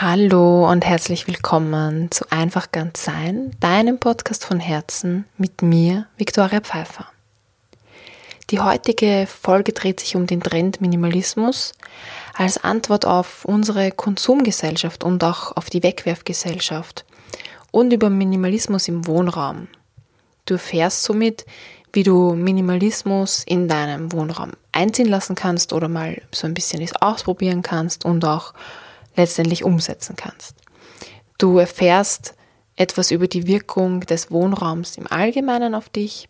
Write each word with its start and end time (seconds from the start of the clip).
Hallo 0.00 0.68
und 0.68 0.84
herzlich 0.84 1.28
willkommen 1.28 2.10
zu 2.10 2.24
Einfach 2.28 2.72
ganz 2.72 3.04
sein, 3.04 3.52
deinem 3.60 4.00
Podcast 4.00 4.44
von 4.44 4.58
Herzen 4.58 5.24
mit 5.38 5.62
mir, 5.62 6.08
Viktoria 6.16 6.60
Pfeiffer. 6.60 7.06
Die 8.50 8.58
heutige 8.58 9.28
Folge 9.28 9.72
dreht 9.72 10.00
sich 10.00 10.16
um 10.16 10.26
den 10.26 10.42
Trend 10.42 10.80
Minimalismus 10.80 11.74
als 12.34 12.62
Antwort 12.62 13.06
auf 13.06 13.44
unsere 13.44 13.92
Konsumgesellschaft 13.92 15.04
und 15.04 15.22
auch 15.22 15.56
auf 15.56 15.70
die 15.70 15.84
Wegwerfgesellschaft 15.84 17.04
und 17.70 17.92
über 17.92 18.10
Minimalismus 18.10 18.88
im 18.88 19.06
Wohnraum. 19.06 19.68
Du 20.44 20.54
erfährst 20.54 21.04
somit, 21.04 21.46
wie 21.92 22.02
du 22.02 22.34
Minimalismus 22.34 23.44
in 23.46 23.68
deinem 23.68 24.10
Wohnraum 24.10 24.50
einziehen 24.72 25.08
lassen 25.08 25.36
kannst 25.36 25.72
oder 25.72 25.86
mal 25.86 26.20
so 26.32 26.48
ein 26.48 26.54
bisschen 26.54 26.82
es 26.82 26.96
ausprobieren 26.96 27.62
kannst 27.62 28.04
und 28.04 28.24
auch 28.24 28.54
letztendlich 29.16 29.64
umsetzen 29.64 30.16
kannst. 30.16 30.56
Du 31.38 31.58
erfährst 31.58 32.34
etwas 32.76 33.10
über 33.10 33.28
die 33.28 33.46
Wirkung 33.46 34.00
des 34.00 34.30
Wohnraums 34.30 34.96
im 34.96 35.10
Allgemeinen 35.10 35.74
auf 35.74 35.88
dich 35.88 36.28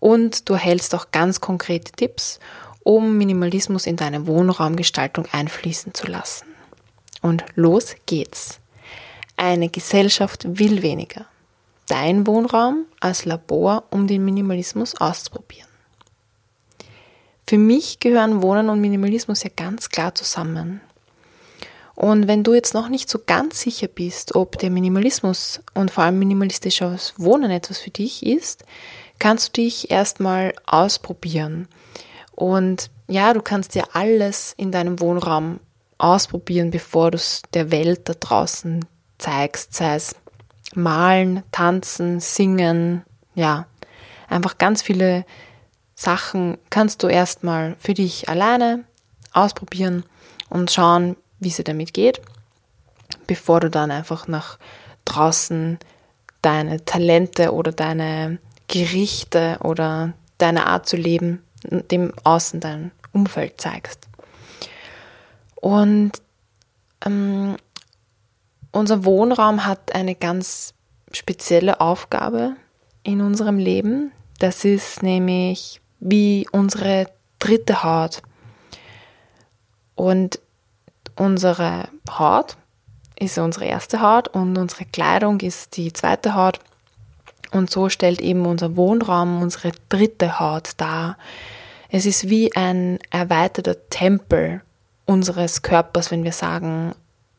und 0.00 0.48
du 0.48 0.54
erhältst 0.54 0.94
auch 0.94 1.10
ganz 1.10 1.40
konkrete 1.40 1.92
Tipps, 1.92 2.38
um 2.82 3.18
Minimalismus 3.18 3.86
in 3.86 3.96
deine 3.96 4.26
Wohnraumgestaltung 4.26 5.26
einfließen 5.32 5.94
zu 5.94 6.06
lassen. 6.06 6.46
Und 7.20 7.44
los 7.54 7.96
geht's. 8.06 8.60
Eine 9.36 9.68
Gesellschaft 9.68 10.58
will 10.58 10.82
weniger. 10.82 11.26
Dein 11.86 12.26
Wohnraum 12.26 12.84
als 13.00 13.24
Labor, 13.24 13.84
um 13.90 14.06
den 14.06 14.24
Minimalismus 14.24 14.94
auszuprobieren. 14.94 15.68
Für 17.46 17.56
mich 17.56 17.98
gehören 17.98 18.42
Wohnen 18.42 18.68
und 18.68 18.80
Minimalismus 18.80 19.42
ja 19.42 19.50
ganz 19.54 19.88
klar 19.88 20.14
zusammen. 20.14 20.82
Und 21.98 22.28
wenn 22.28 22.44
du 22.44 22.54
jetzt 22.54 22.74
noch 22.74 22.88
nicht 22.88 23.10
so 23.10 23.18
ganz 23.26 23.58
sicher 23.60 23.88
bist, 23.88 24.36
ob 24.36 24.56
der 24.56 24.70
Minimalismus 24.70 25.60
und 25.74 25.90
vor 25.90 26.04
allem 26.04 26.20
minimalistisches 26.20 27.14
Wohnen 27.16 27.50
etwas 27.50 27.78
für 27.78 27.90
dich 27.90 28.24
ist, 28.24 28.62
kannst 29.18 29.48
du 29.48 29.62
dich 29.62 29.90
erstmal 29.90 30.54
ausprobieren. 30.64 31.66
Und 32.36 32.90
ja, 33.08 33.34
du 33.34 33.42
kannst 33.42 33.74
dir 33.74 33.82
alles 33.94 34.54
in 34.56 34.70
deinem 34.70 35.00
Wohnraum 35.00 35.58
ausprobieren, 35.98 36.70
bevor 36.70 37.10
du 37.10 37.16
es 37.16 37.42
der 37.52 37.72
Welt 37.72 38.08
da 38.08 38.12
draußen 38.14 38.84
zeigst, 39.18 39.74
sei 39.74 39.96
es 39.96 40.14
malen, 40.76 41.42
tanzen, 41.50 42.20
singen, 42.20 43.02
ja, 43.34 43.66
einfach 44.28 44.56
ganz 44.58 44.82
viele 44.82 45.26
Sachen 45.96 46.58
kannst 46.70 47.02
du 47.02 47.08
erstmal 47.08 47.74
für 47.80 47.94
dich 47.94 48.28
alleine 48.28 48.84
ausprobieren 49.32 50.04
und 50.48 50.70
schauen, 50.70 51.16
wie 51.40 51.48
es 51.48 51.56
damit 51.64 51.94
geht, 51.94 52.20
bevor 53.26 53.60
du 53.60 53.70
dann 53.70 53.90
einfach 53.90 54.28
nach 54.28 54.58
draußen 55.04 55.78
deine 56.42 56.84
Talente 56.84 57.52
oder 57.52 57.72
deine 57.72 58.38
Gerichte 58.68 59.58
oder 59.62 60.12
deine 60.38 60.66
Art 60.66 60.88
zu 60.88 60.96
leben 60.96 61.42
dem 61.64 62.12
Außen 62.24 62.60
dein 62.60 62.90
Umfeld 63.12 63.60
zeigst. 63.60 64.08
Und 65.56 66.12
ähm, 67.04 67.56
unser 68.70 69.04
Wohnraum 69.04 69.66
hat 69.66 69.94
eine 69.94 70.14
ganz 70.14 70.74
spezielle 71.12 71.80
Aufgabe 71.80 72.54
in 73.02 73.20
unserem 73.20 73.58
Leben. 73.58 74.12
Das 74.38 74.64
ist 74.64 75.02
nämlich 75.02 75.80
wie 76.00 76.46
unsere 76.52 77.10
dritte 77.38 77.82
Haut. 77.82 78.22
Und 79.94 80.38
unsere 81.18 81.88
Haut 82.10 82.56
ist 83.18 83.38
unsere 83.38 83.66
erste 83.66 84.00
Haut 84.00 84.28
und 84.28 84.56
unsere 84.56 84.84
Kleidung 84.84 85.40
ist 85.40 85.76
die 85.76 85.92
zweite 85.92 86.34
Haut. 86.34 86.60
Und 87.50 87.70
so 87.70 87.88
stellt 87.88 88.20
eben 88.20 88.46
unser 88.46 88.76
Wohnraum 88.76 89.42
unsere 89.42 89.72
dritte 89.88 90.38
Haut 90.38 90.72
dar. 90.76 91.16
Es 91.88 92.06
ist 92.06 92.28
wie 92.28 92.54
ein 92.54 92.98
erweiterter 93.10 93.88
Tempel 93.88 94.62
unseres 95.06 95.62
Körpers, 95.62 96.10
wenn 96.10 96.24
wir 96.24 96.32
sagen, 96.32 96.94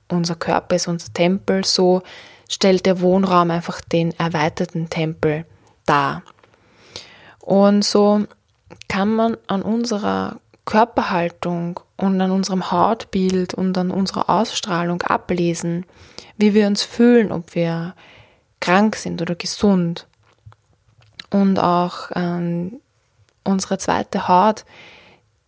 unser 0.10 0.36
Körper 0.36 0.76
ist 0.76 0.88
unser 0.88 1.14
Tempel, 1.14 1.64
so 1.64 2.02
stellt 2.50 2.88
der 2.88 3.00
Wohnraum 3.00 3.52
einfach 3.52 3.80
den 3.80 4.18
erweiterten 4.20 4.90
Tempel 4.90 5.46
dar. 5.86 6.24
Und 7.40 7.86
so 7.86 8.26
kann 8.88 9.16
man 9.16 9.38
an 9.46 9.62
unserer 9.62 10.38
Körperhaltung 10.66 11.80
und 12.00 12.20
an 12.22 12.32
unserem 12.32 12.72
Hautbild 12.72 13.54
und 13.54 13.78
an 13.78 13.92
unserer 13.92 14.30
Ausstrahlung 14.30 15.02
ablesen, 15.02 15.86
wie 16.38 16.54
wir 16.54 16.68
uns 16.68 16.82
fühlen, 16.82 17.32
ob 17.32 17.56
wir 17.56 17.94
krank 18.62 18.96
sind 18.96 19.22
oder 19.22 19.36
gesund. 19.36 20.08
Und 21.30 21.60
auch 21.60 22.10
ähm, 22.16 22.80
unsere 23.44 23.78
zweite 23.78 24.28
Haut, 24.28 24.64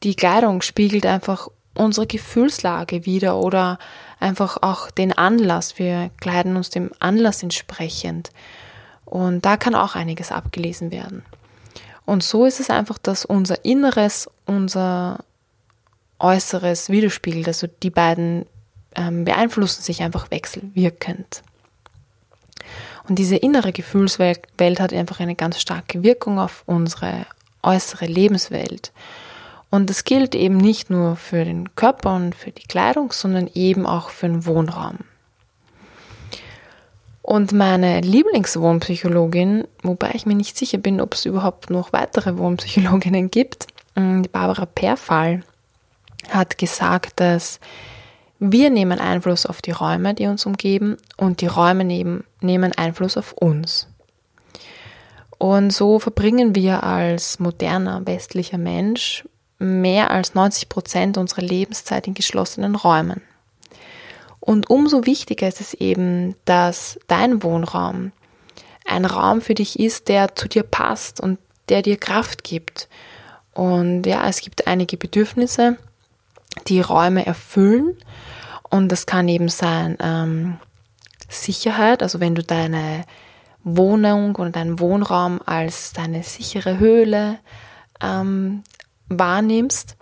die 0.03 0.15
Kleidung 0.15 0.61
spiegelt 0.61 1.05
einfach 1.05 1.47
unsere 1.73 2.05
Gefühlslage 2.05 3.05
wieder 3.05 3.37
oder 3.37 3.79
einfach 4.19 4.57
auch 4.61 4.91
den 4.91 5.17
Anlass. 5.17 5.79
Wir 5.79 6.11
kleiden 6.19 6.57
uns 6.57 6.69
dem 6.69 6.91
Anlass 6.99 7.43
entsprechend. 7.43 8.31
Und 9.05 9.45
da 9.45 9.55
kann 9.55 9.73
auch 9.73 9.95
einiges 9.95 10.31
abgelesen 10.31 10.91
werden. 10.91 11.23
Und 12.05 12.23
so 12.23 12.45
ist 12.45 12.59
es 12.59 12.69
einfach, 12.69 12.97
dass 12.97 13.23
unser 13.23 13.63
Inneres 13.63 14.29
unser 14.45 15.19
Äußeres 16.21 16.89
widerspiegelt. 16.89 17.47
Also 17.47 17.67
die 17.67 17.89
beiden 17.89 18.45
ähm, 18.95 19.25
beeinflussen 19.25 19.81
sich 19.81 20.01
einfach 20.01 20.31
wechselwirkend. 20.31 21.43
Und 23.07 23.17
diese 23.17 23.35
innere 23.35 23.71
Gefühlswelt 23.71 24.79
hat 24.79 24.93
einfach 24.93 25.19
eine 25.19 25.35
ganz 25.35 25.59
starke 25.59 26.03
Wirkung 26.03 26.39
auf 26.39 26.63
unsere 26.65 27.25
äußere 27.63 28.05
Lebenswelt. 28.05 28.91
Und 29.69 29.89
das 29.89 30.03
gilt 30.03 30.35
eben 30.35 30.57
nicht 30.57 30.89
nur 30.89 31.15
für 31.15 31.45
den 31.45 31.75
Körper 31.75 32.15
und 32.15 32.35
für 32.35 32.51
die 32.51 32.67
Kleidung, 32.67 33.11
sondern 33.11 33.49
eben 33.53 33.85
auch 33.85 34.09
für 34.09 34.27
den 34.27 34.45
Wohnraum. 34.45 34.99
Und 37.21 37.53
meine 37.53 38.01
Lieblingswohnpsychologin, 38.01 39.65
wobei 39.83 40.11
ich 40.13 40.25
mir 40.25 40.35
nicht 40.35 40.57
sicher 40.57 40.77
bin, 40.77 40.99
ob 40.99 41.13
es 41.13 41.25
überhaupt 41.25 41.69
noch 41.69 41.93
weitere 41.93 42.37
Wohnpsychologinnen 42.37 43.31
gibt, 43.31 43.67
mm, 43.95 44.23
die 44.23 44.29
Barbara 44.29 44.65
Perfall, 44.65 45.43
hat 46.29 46.57
gesagt, 46.57 47.19
dass 47.19 47.59
wir 48.39 48.69
nehmen 48.69 48.99
Einfluss 48.99 49.45
auf 49.45 49.61
die 49.61 49.71
Räume, 49.71 50.13
die 50.13 50.25
uns 50.25 50.45
umgeben, 50.45 50.97
und 51.17 51.41
die 51.41 51.47
Räume 51.47 51.83
nehmen, 51.83 52.23
nehmen 52.41 52.71
Einfluss 52.73 53.17
auf 53.17 53.33
uns. 53.33 53.87
Und 55.37 55.71
so 55.71 55.99
verbringen 55.99 56.55
wir 56.55 56.83
als 56.83 57.39
moderner 57.39 58.05
westlicher 58.05 58.57
Mensch 58.57 59.27
mehr 59.59 60.09
als 60.09 60.33
90 60.33 60.69
Prozent 60.69 61.17
unserer 61.17 61.43
Lebenszeit 61.43 62.07
in 62.07 62.13
geschlossenen 62.13 62.75
Räumen. 62.75 63.21
Und 64.39 64.71
umso 64.71 65.05
wichtiger 65.05 65.47
ist 65.47 65.61
es 65.61 65.75
eben, 65.75 66.35
dass 66.45 66.99
dein 67.07 67.43
Wohnraum 67.43 68.11
ein 68.85 69.05
Raum 69.05 69.41
für 69.41 69.53
dich 69.53 69.79
ist, 69.79 70.07
der 70.07 70.35
zu 70.35 70.47
dir 70.47 70.63
passt 70.63 71.19
und 71.19 71.37
der 71.69 71.83
dir 71.83 71.97
Kraft 71.97 72.43
gibt. 72.43 72.89
Und 73.53 74.03
ja, 74.07 74.27
es 74.27 74.41
gibt 74.41 74.65
einige 74.65 74.97
Bedürfnisse, 74.97 75.77
die 76.71 76.81
Räume 76.81 77.25
erfüllen. 77.25 77.95
Und 78.69 78.89
das 78.89 79.05
kann 79.05 79.27
eben 79.27 79.49
sein 79.49 79.97
ähm, 79.99 80.57
Sicherheit, 81.29 82.01
also 82.01 82.19
wenn 82.19 82.35
du 82.35 82.43
deine 82.43 83.05
Wohnung 83.63 84.35
oder 84.35 84.49
deinen 84.49 84.79
Wohnraum 84.79 85.39
als 85.45 85.93
deine 85.93 86.23
sichere 86.23 86.79
Höhle 86.79 87.37
ähm, 88.01 88.63
wahrnimmst. 89.07 89.95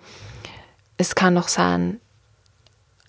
Es 0.97 1.15
kann 1.15 1.37
auch 1.37 1.47
sein 1.47 1.99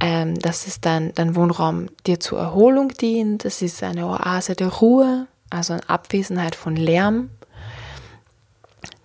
ähm, 0.00 0.38
dass 0.38 0.66
es 0.66 0.80
dann 0.80 1.12
dein 1.14 1.36
Wohnraum 1.36 1.88
dir 2.06 2.18
zur 2.18 2.40
Erholung 2.40 2.88
dient. 2.88 3.44
Das 3.44 3.60
ist 3.62 3.82
eine 3.82 4.06
Oase 4.06 4.56
der 4.56 4.68
Ruhe, 4.68 5.26
also 5.50 5.74
eine 5.74 5.88
Abwesenheit 5.88 6.54
von 6.54 6.74
Lärm. 6.74 7.30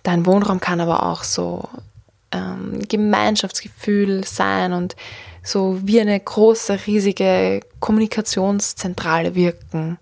Dein 0.04 0.26
Wohnraum 0.26 0.62
kann 0.62 0.80
aber 0.80 1.04
auch 1.04 1.24
so 1.24 1.68
ähm, 2.36 2.80
Gemeinschaftsgefühl 2.88 4.24
sein 4.26 4.74
und 4.74 4.96
so 5.44 5.80
wie 5.84 6.02
eine 6.02 6.20
große, 6.20 6.86
riesige 6.88 7.62
Kommunikationszentrale 7.80 9.36
wirken. 9.36 9.98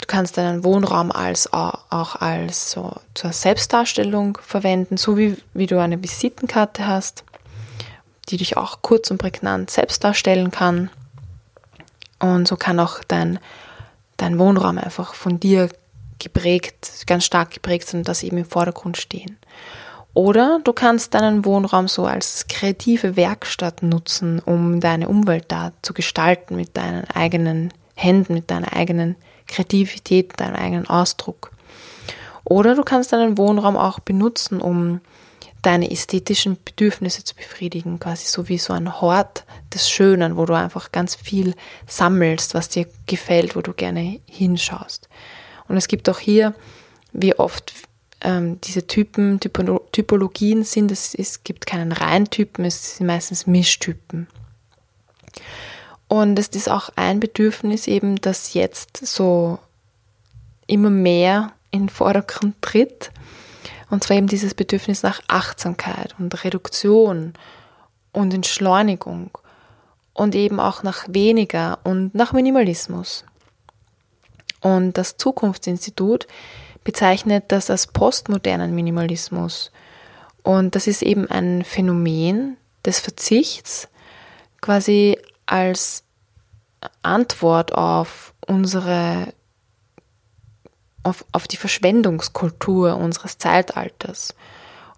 Du 0.00 0.06
kannst 0.06 0.36
deinen 0.38 0.64
Wohnraum 0.64 1.12
als, 1.12 1.52
auch 1.52 2.16
als 2.16 2.70
so 2.70 2.92
zur 3.14 3.32
Selbstdarstellung 3.32 4.38
verwenden, 4.40 4.96
so 4.96 5.16
wie, 5.16 5.36
wie 5.52 5.66
du 5.66 5.80
eine 5.80 6.02
Visitenkarte 6.02 6.86
hast 6.86 7.24
die 8.28 8.36
dich 8.36 8.56
auch 8.56 8.82
kurz 8.82 9.10
und 9.10 9.18
prägnant 9.18 9.70
selbst 9.70 10.02
darstellen 10.02 10.50
kann. 10.50 10.90
Und 12.18 12.48
so 12.48 12.56
kann 12.56 12.80
auch 12.80 13.04
dein, 13.04 13.38
dein 14.16 14.38
Wohnraum 14.38 14.78
einfach 14.78 15.14
von 15.14 15.38
dir 15.38 15.68
geprägt, 16.18 17.04
ganz 17.06 17.24
stark 17.24 17.52
geprägt 17.52 17.88
sein 17.88 18.00
und 18.00 18.08
das 18.08 18.22
eben 18.22 18.38
im 18.38 18.44
Vordergrund 18.44 18.96
stehen. 18.96 19.38
Oder 20.16 20.60
du 20.64 20.72
kannst 20.72 21.12
deinen 21.12 21.44
Wohnraum 21.44 21.88
so 21.88 22.06
als 22.06 22.46
kreative 22.48 23.16
Werkstatt 23.16 23.82
nutzen, 23.82 24.38
um 24.38 24.80
deine 24.80 25.10
Umwelt 25.10 25.44
da 25.48 25.74
zu 25.82 25.92
gestalten 25.92 26.56
mit 26.56 26.74
deinen 26.74 27.04
eigenen 27.10 27.70
Händen, 27.94 28.32
mit 28.32 28.50
deiner 28.50 28.72
eigenen 28.72 29.16
Kreativität, 29.46 30.32
deinem 30.40 30.56
eigenen 30.56 30.86
Ausdruck. 30.86 31.52
Oder 32.44 32.74
du 32.74 32.82
kannst 32.82 33.12
deinen 33.12 33.36
Wohnraum 33.36 33.76
auch 33.76 34.00
benutzen, 34.00 34.62
um 34.62 35.02
deine 35.60 35.90
ästhetischen 35.90 36.56
Bedürfnisse 36.64 37.22
zu 37.22 37.34
befriedigen, 37.34 38.00
quasi 38.00 38.24
so 38.26 38.48
wie 38.48 38.56
so 38.56 38.72
ein 38.72 39.02
Hort 39.02 39.44
des 39.74 39.90
Schönen, 39.90 40.38
wo 40.38 40.46
du 40.46 40.54
einfach 40.54 40.92
ganz 40.92 41.14
viel 41.14 41.54
sammelst, 41.86 42.54
was 42.54 42.70
dir 42.70 42.86
gefällt, 43.04 43.54
wo 43.54 43.60
du 43.60 43.74
gerne 43.74 44.18
hinschaust. 44.24 45.10
Und 45.68 45.76
es 45.76 45.88
gibt 45.88 46.08
auch 46.08 46.20
hier, 46.20 46.54
wie 47.12 47.38
oft 47.38 47.74
ähm, 48.26 48.60
diese 48.60 48.86
Typen, 48.88 49.38
Typologien 49.40 50.64
sind. 50.64 50.90
Es, 50.90 51.14
es 51.14 51.44
gibt 51.44 51.64
keinen 51.64 51.92
Reintypen, 51.92 52.64
es 52.64 52.96
sind 52.96 53.06
meistens 53.06 53.46
Mischtypen. 53.46 54.26
Und 56.08 56.38
es 56.38 56.48
ist 56.48 56.68
auch 56.68 56.90
ein 56.96 57.20
Bedürfnis 57.20 57.86
eben, 57.86 58.16
das 58.16 58.52
jetzt 58.52 59.06
so 59.06 59.58
immer 60.66 60.90
mehr 60.90 61.52
in 61.70 61.84
den 61.84 61.88
Vordergrund 61.88 62.60
tritt. 62.60 63.12
Und 63.90 64.02
zwar 64.02 64.16
eben 64.16 64.26
dieses 64.26 64.54
Bedürfnis 64.54 65.04
nach 65.04 65.20
Achtsamkeit 65.28 66.16
und 66.18 66.44
Reduktion 66.44 67.34
und 68.12 68.34
Entschleunigung 68.34 69.30
und 70.12 70.34
eben 70.34 70.58
auch 70.58 70.82
nach 70.82 71.06
weniger 71.08 71.78
und 71.84 72.14
nach 72.14 72.32
Minimalismus. 72.32 73.24
Und 74.60 74.98
das 74.98 75.16
Zukunftsinstitut 75.16 76.26
bezeichnet 76.86 77.46
das 77.48 77.68
als 77.68 77.88
postmodernen 77.88 78.72
Minimalismus. 78.72 79.72
Und 80.44 80.76
das 80.76 80.86
ist 80.86 81.02
eben 81.02 81.28
ein 81.28 81.64
Phänomen 81.64 82.56
des 82.84 83.00
Verzichts, 83.00 83.88
quasi 84.60 85.18
als 85.46 86.04
Antwort 87.02 87.74
auf 87.74 88.34
unsere, 88.46 89.34
auf, 91.02 91.24
auf 91.32 91.48
die 91.48 91.56
Verschwendungskultur 91.56 92.96
unseres 92.96 93.36
Zeitalters. 93.38 94.36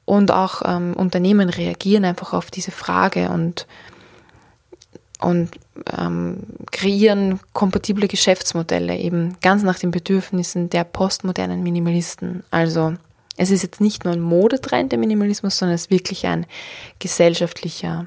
Und 0.05 0.31
auch 0.31 0.61
ähm, 0.67 0.93
Unternehmen 0.94 1.49
reagieren 1.49 2.05
einfach 2.05 2.35
auf 2.35 2.50
diese 2.50 2.70
Frage 2.70 3.31
und 3.31 3.67
und 5.20 5.50
ähm, 5.97 6.44
kreieren 6.70 7.41
kompatible 7.53 8.09
Geschäftsmodelle 8.09 8.97
eben 8.97 9.37
ganz 9.41 9.62
nach 9.62 9.79
den 9.79 9.91
Bedürfnissen 9.91 10.70
der 10.70 10.85
postmodernen 10.85 11.62
Minimalisten. 11.62 12.44
Also 12.50 12.94
es 13.37 13.50
ist 13.50 13.62
jetzt 13.62 13.81
nicht 13.81 14.05
nur 14.05 14.12
ein 14.12 14.20
Modetrend 14.20 14.93
der 14.93 14.99
Minimalismus, 14.99 15.59
sondern 15.59 15.75
es 15.75 15.82
ist 15.82 15.91
wirklich 15.91 16.26
ein 16.26 16.47
gesellschaftlicher, 16.99 18.06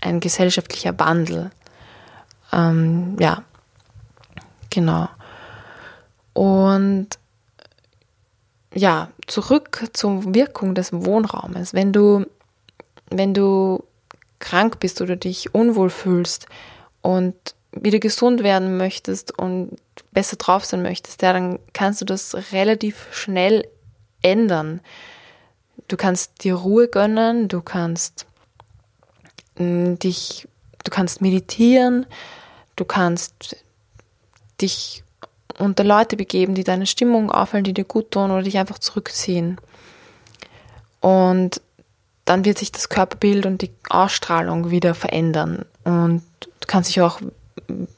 ein 0.00 0.20
gesellschaftlicher 0.20 0.98
Wandel. 0.98 1.50
Ähm, 2.52 3.16
ja, 3.18 3.42
genau. 4.68 5.08
Und 6.32 7.08
ja, 8.74 9.08
zurück 9.26 9.88
zur 9.92 10.34
Wirkung 10.34 10.74
des 10.74 10.92
Wohnraumes. 10.92 11.74
Wenn 11.74 11.92
du, 11.92 12.26
wenn 13.10 13.34
du 13.34 13.82
krank 14.40 14.80
bist 14.80 15.00
oder 15.00 15.16
dich 15.16 15.54
unwohl 15.54 15.90
fühlst 15.90 16.46
und 17.02 17.34
wieder 17.72 18.00
gesund 18.00 18.42
werden 18.42 18.76
möchtest 18.76 19.38
und 19.38 19.76
besser 20.12 20.36
drauf 20.36 20.64
sein 20.64 20.82
möchtest, 20.82 21.22
ja, 21.22 21.32
dann 21.32 21.60
kannst 21.72 22.00
du 22.00 22.04
das 22.04 22.52
relativ 22.52 23.06
schnell 23.12 23.66
ändern. 24.22 24.80
Du 25.86 25.96
kannst 25.96 26.42
dir 26.42 26.54
Ruhe 26.54 26.88
gönnen, 26.88 27.48
du 27.48 27.62
kannst 27.62 28.26
mm, 29.56 29.94
dich, 29.96 30.48
du 30.84 30.90
kannst 30.90 31.20
meditieren, 31.20 32.06
du 32.76 32.84
kannst 32.84 33.56
dich 34.60 35.04
unter 35.58 35.84
Leute 35.84 36.16
begeben, 36.16 36.54
die 36.54 36.64
deine 36.64 36.86
Stimmung 36.86 37.30
auffallen, 37.30 37.64
die 37.64 37.74
dir 37.74 37.84
gut 37.84 38.10
tun 38.10 38.30
oder 38.30 38.42
dich 38.42 38.58
einfach 38.58 38.78
zurückziehen. 38.78 39.58
Und 41.00 41.60
dann 42.24 42.44
wird 42.44 42.58
sich 42.58 42.72
das 42.72 42.88
Körperbild 42.88 43.46
und 43.46 43.62
die 43.62 43.70
Ausstrahlung 43.88 44.70
wieder 44.70 44.94
verändern. 44.94 45.64
Und 45.84 46.22
du 46.42 46.66
kannst 46.66 46.90
dich 46.90 47.00
auch, 47.00 47.20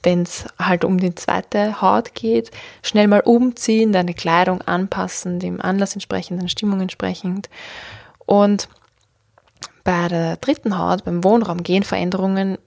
wenn 0.02 0.22
es 0.22 0.46
halt 0.58 0.84
um 0.84 0.98
die 0.98 1.14
zweite 1.14 1.80
Haut 1.80 2.14
geht, 2.14 2.50
schnell 2.82 3.08
mal 3.08 3.20
umziehen, 3.20 3.92
deine 3.92 4.14
Kleidung 4.14 4.62
anpassen, 4.62 5.38
dem 5.38 5.60
Anlass 5.60 5.94
entsprechend, 5.94 6.38
deiner 6.38 6.48
Stimmung 6.48 6.80
entsprechend. 6.80 7.48
Und 8.26 8.68
bei 9.84 10.08
der 10.08 10.36
dritten 10.36 10.78
Haut, 10.78 11.04
beim 11.04 11.24
Wohnraum, 11.24 11.62
gehen 11.62 11.82
Veränderungen 11.82 12.58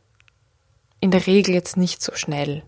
in 0.99 1.11
der 1.11 1.25
Regel 1.27 1.53
jetzt 1.53 1.77
nicht 1.77 2.01
so 2.01 2.13
schnell. 2.15 2.63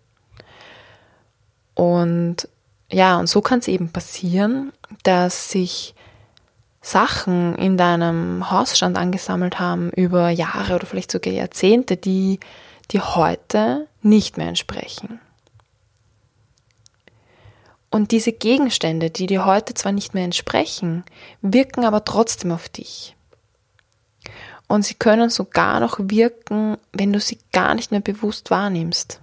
Und 1.73 2.47
ja, 2.91 3.19
und 3.19 3.27
so 3.27 3.41
kann 3.41 3.59
es 3.59 3.67
eben 3.67 3.89
passieren, 3.89 4.71
dass 5.03 5.51
sich 5.51 5.93
Sachen 6.81 7.55
in 7.55 7.77
deinem 7.77 8.49
Hausstand 8.49 8.97
angesammelt 8.97 9.59
haben 9.59 9.89
über 9.91 10.29
Jahre 10.29 10.75
oder 10.75 10.85
vielleicht 10.85 11.11
sogar 11.11 11.33
Jahrzehnte, 11.33 11.97
die 11.97 12.39
dir 12.91 13.15
heute 13.15 13.87
nicht 14.01 14.37
mehr 14.37 14.47
entsprechen. 14.47 15.19
Und 17.89 18.11
diese 18.11 18.31
Gegenstände, 18.31 19.09
die 19.09 19.27
dir 19.27 19.45
heute 19.45 19.73
zwar 19.73 19.91
nicht 19.91 20.13
mehr 20.13 20.25
entsprechen, 20.25 21.03
wirken 21.41 21.85
aber 21.85 22.05
trotzdem 22.05 22.51
auf 22.51 22.69
dich. 22.69 23.15
Und 24.67 24.83
sie 24.83 24.95
können 24.95 25.29
sogar 25.29 25.79
noch 25.79 25.97
wirken, 25.99 26.77
wenn 26.91 27.13
du 27.13 27.19
sie 27.21 27.39
gar 27.53 27.73
nicht 27.73 27.91
mehr 27.91 28.01
bewusst 28.01 28.51
wahrnimmst. 28.51 29.21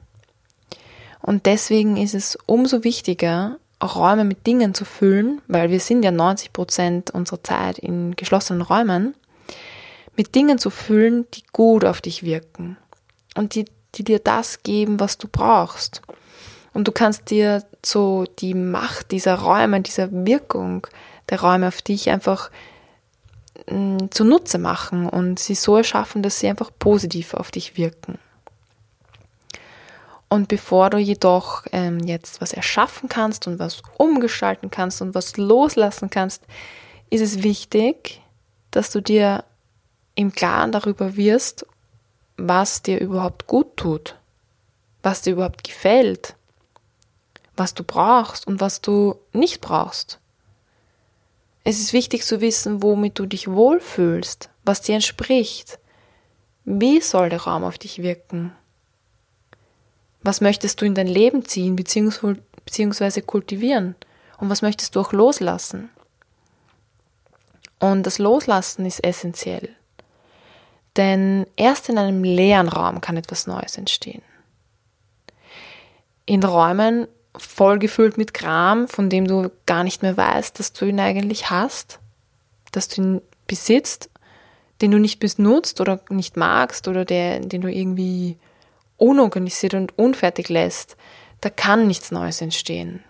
Und 1.21 1.47
deswegen 1.47 1.97
ist 1.97 2.15
es 2.15 2.39
umso 2.47 2.85
wichtiger, 2.85 3.59
Räume 3.87 4.25
mit 4.25 4.47
Dingen 4.47 4.75
zu 4.75 4.85
füllen, 4.85 5.41
weil 5.49 5.71
wir 5.71 5.81
sind 5.81 6.05
ja 6.05 6.11
90 6.11 6.53
Prozent 6.53 7.11
unserer 7.11 7.43
Zeit 7.43 7.79
in 7.79 8.17
geschlossenen 8.17 8.63
Räumen, 8.63 9.15
mit 10.17 10.35
Dingen 10.35 10.59
zu 10.59 10.71
füllen, 10.71 11.27
die 11.35 11.43
gut 11.53 11.85
auf 11.85 12.01
dich 12.01 12.23
wirken 12.23 12.77
und 13.37 13.55
die, 13.55 13.65
die 13.95 14.05
dir 14.05 14.19
das 14.19 14.63
geben, 14.63 15.01
was 15.01 15.19
du 15.19 15.29
brauchst. 15.29 16.03
Und 16.73 16.89
du 16.89 16.93
kannst 16.93 17.31
dir 17.31 17.65
so 17.85 18.25
die 18.41 18.55
Macht 18.55 19.13
dieser 19.13 19.37
Räume, 19.37 19.81
dieser 19.81 20.11
Wirkung 20.11 20.87
der 21.31 21.41
Räume 21.41 21.69
auf 21.69 21.83
dich 21.83 22.11
einfach 22.11 22.51
mm, 23.71 24.07
zunutze 24.11 24.59
machen 24.59 25.09
und 25.09 25.39
sie 25.39 25.55
so 25.55 25.77
erschaffen, 25.77 26.23
dass 26.23 26.41
sie 26.41 26.49
einfach 26.49 26.71
positiv 26.79 27.35
auf 27.35 27.51
dich 27.51 27.77
wirken. 27.77 28.19
Und 30.29 30.49
bevor 30.49 30.91
du 30.91 30.99
jedoch 30.99 31.65
ähm, 31.73 32.01
jetzt 32.01 32.41
was 32.41 32.53
erschaffen 32.53 33.09
kannst 33.09 33.47
und 33.47 33.59
was 33.59 33.83
umgestalten 33.99 34.71
kannst 34.71 35.01
und 35.03 35.15
was 35.15 35.37
loslassen 35.37 36.11
kannst, 36.11 36.43
ist 37.11 37.21
es 37.21 37.43
wichtig, 37.43 38.21
dass 38.71 38.91
du 38.91 39.01
dir 39.01 39.45
im 40.15 40.33
Klaren 40.33 40.73
darüber 40.73 41.17
wirst, 41.17 41.67
was 42.37 42.83
dir 42.83 43.01
überhaupt 43.01 43.47
gut 43.47 43.77
tut, 43.77 44.17
was 45.03 45.23
dir 45.23 45.35
überhaupt 45.35 45.63
gefällt, 45.63 46.35
was 47.57 47.75
du 47.75 47.85
brauchst 47.85 48.47
und 48.47 48.61
was 48.61 48.81
du 48.81 49.17
nicht 49.33 49.61
brauchst. 49.61 50.19
Es 51.63 51.81
ist 51.81 51.93
wichtig 51.93 52.25
zu 52.25 52.41
wissen, 52.41 52.83
womit 52.83 53.19
du 53.19 53.27
dich 53.27 53.49
wohlfühlst, 53.49 54.51
was 54.65 54.83
dir 54.83 54.97
entspricht. 54.97 55.79
Wie 56.65 57.01
soll 57.01 57.29
der 57.29 57.43
Raum 57.43 57.65
auf 57.65 57.79
dich 57.79 58.03
wirken? 58.03 58.53
Was 60.25 60.41
möchtest 60.41 60.81
du 60.81 60.87
in 60.87 60.95
dein 60.95 61.07
Leben 61.07 61.45
ziehen 61.45 61.77
bzw. 61.77 63.21
kultivieren? 63.21 63.95
Und 64.39 64.51
was 64.51 64.63
möchtest 64.63 64.97
du 64.97 65.01
auch 65.01 65.13
loslassen? 65.13 65.91
Und 67.79 68.05
das 68.05 68.19
Loslassen 68.19 68.87
ist 68.87 69.05
essentiell. 69.05 69.69
Denn 70.97 71.47
erst 71.57 71.89
in 71.89 71.99
einem 71.99 72.25
leeren 72.25 72.69
Raum 72.69 73.01
kann 73.01 73.17
etwas 73.17 73.47
Neues 73.47 73.77
entstehen. 73.77 74.23
In 76.25 76.43
Räumen 76.43 77.07
vollgefüllt 77.37 78.17
mit 78.17 78.33
Kram, 78.33 78.89
von 78.89 79.11
dem 79.11 79.27
du 79.27 79.51
gar 79.67 79.85
nicht 79.85 80.03
mehr 80.03 80.17
weißt, 80.17 80.59
dass 80.59 80.73
du 80.73 80.87
ihn 80.87 81.01
eigentlich 81.01 81.51
hast, 81.51 81.99
dass 82.73 82.89
du 82.89 83.03
ihn 83.03 83.23
besitzt, 83.47 84.09
den 84.81 84.93
du 84.93 84.99
nicht 84.99 85.19
benutzt 85.19 85.81
oder 85.81 86.01
nicht 86.09 86.37
magst 86.37 86.89
oder 86.89 87.05
der, 87.05 87.41
den 87.41 87.61
du 87.61 87.71
irgendwie 87.71 88.39
unorganisiert 88.97 89.75
und 89.75 89.99
unfertig 89.99 90.49
lässt, 90.49 90.97
da 91.41 91.51
kann 91.51 91.87
nichts 91.87 92.11
Neues 92.11 92.41
entstehen. 92.41 93.03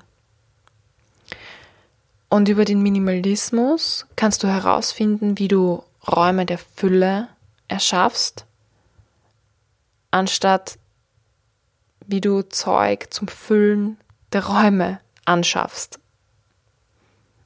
Und 2.28 2.48
über 2.48 2.64
den 2.64 2.82
Minimalismus 2.82 4.06
kannst 4.16 4.42
du 4.42 4.48
herausfinden, 4.48 5.38
wie 5.38 5.48
du 5.48 5.84
Räume 6.06 6.46
der 6.46 6.58
Fülle 6.58 7.28
erschaffst, 7.68 8.44
anstatt 10.10 10.78
wie 12.06 12.20
du 12.20 12.42
Zeug 12.42 13.06
zum 13.10 13.28
Füllen 13.28 13.98
der 14.32 14.46
Räume 14.46 15.00
anschaffst. 15.24 16.00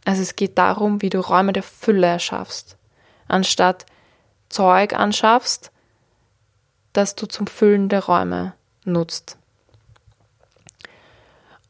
Also 0.04 0.22
es 0.22 0.36
geht 0.36 0.56
darum, 0.56 1.02
wie 1.02 1.10
du 1.10 1.20
Räume 1.20 1.52
der 1.52 1.62
Fülle 1.62 2.06
erschaffst. 2.06 2.76
anstatt 3.28 3.84
Zeug 4.48 4.94
anschaffst, 4.94 5.70
das 6.98 7.14
du 7.14 7.26
zum 7.26 7.46
Füllen 7.46 7.88
der 7.88 8.04
Räume 8.04 8.54
nutzt. 8.84 9.36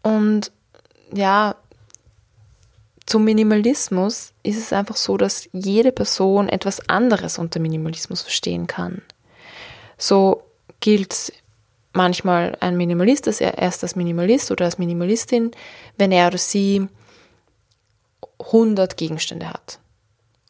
Und 0.02 0.50
ja, 1.12 1.54
zum 3.04 3.24
Minimalismus 3.24 4.32
ist 4.42 4.56
es 4.56 4.72
einfach 4.72 4.96
so, 4.96 5.18
dass 5.18 5.48
jede 5.52 5.92
Person 5.92 6.48
etwas 6.48 6.88
anderes 6.88 7.38
unter 7.38 7.60
Minimalismus 7.60 8.22
verstehen 8.22 8.66
kann. 8.66 9.02
So 9.98 10.42
gilt 10.80 11.32
manchmal 11.92 12.56
ein 12.60 12.76
Minimalist, 12.78 13.26
dass 13.26 13.42
er 13.42 13.58
erst 13.58 13.82
als 13.82 13.96
Minimalist 13.96 14.50
oder 14.50 14.64
als 14.64 14.78
Minimalistin, 14.78 15.50
wenn 15.98 16.12
er 16.12 16.28
oder 16.28 16.38
sie 16.38 16.88
100 18.38 18.96
Gegenstände 18.96 19.50
hat. 19.50 19.78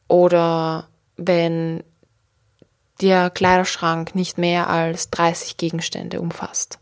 Oder 0.07 0.89
wenn 1.17 1.83
der 3.01 3.31
Kleiderschrank 3.31 4.15
nicht 4.15 4.39
mehr 4.39 4.69
als 4.69 5.11
30 5.11 5.57
Gegenstände 5.57 6.21
umfasst. 6.21 6.79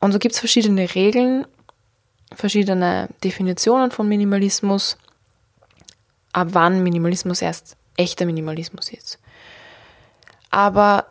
Und 0.00 0.12
so 0.12 0.18
gibt 0.18 0.34
es 0.34 0.40
verschiedene 0.40 0.94
Regeln, 0.94 1.46
verschiedene 2.34 3.08
Definitionen 3.22 3.90
von 3.90 4.08
Minimalismus, 4.08 4.98
ab 6.32 6.48
wann 6.52 6.82
Minimalismus 6.82 7.42
erst 7.42 7.76
echter 7.96 8.26
Minimalismus 8.26 8.90
ist. 8.90 9.18
Aber 10.50 11.06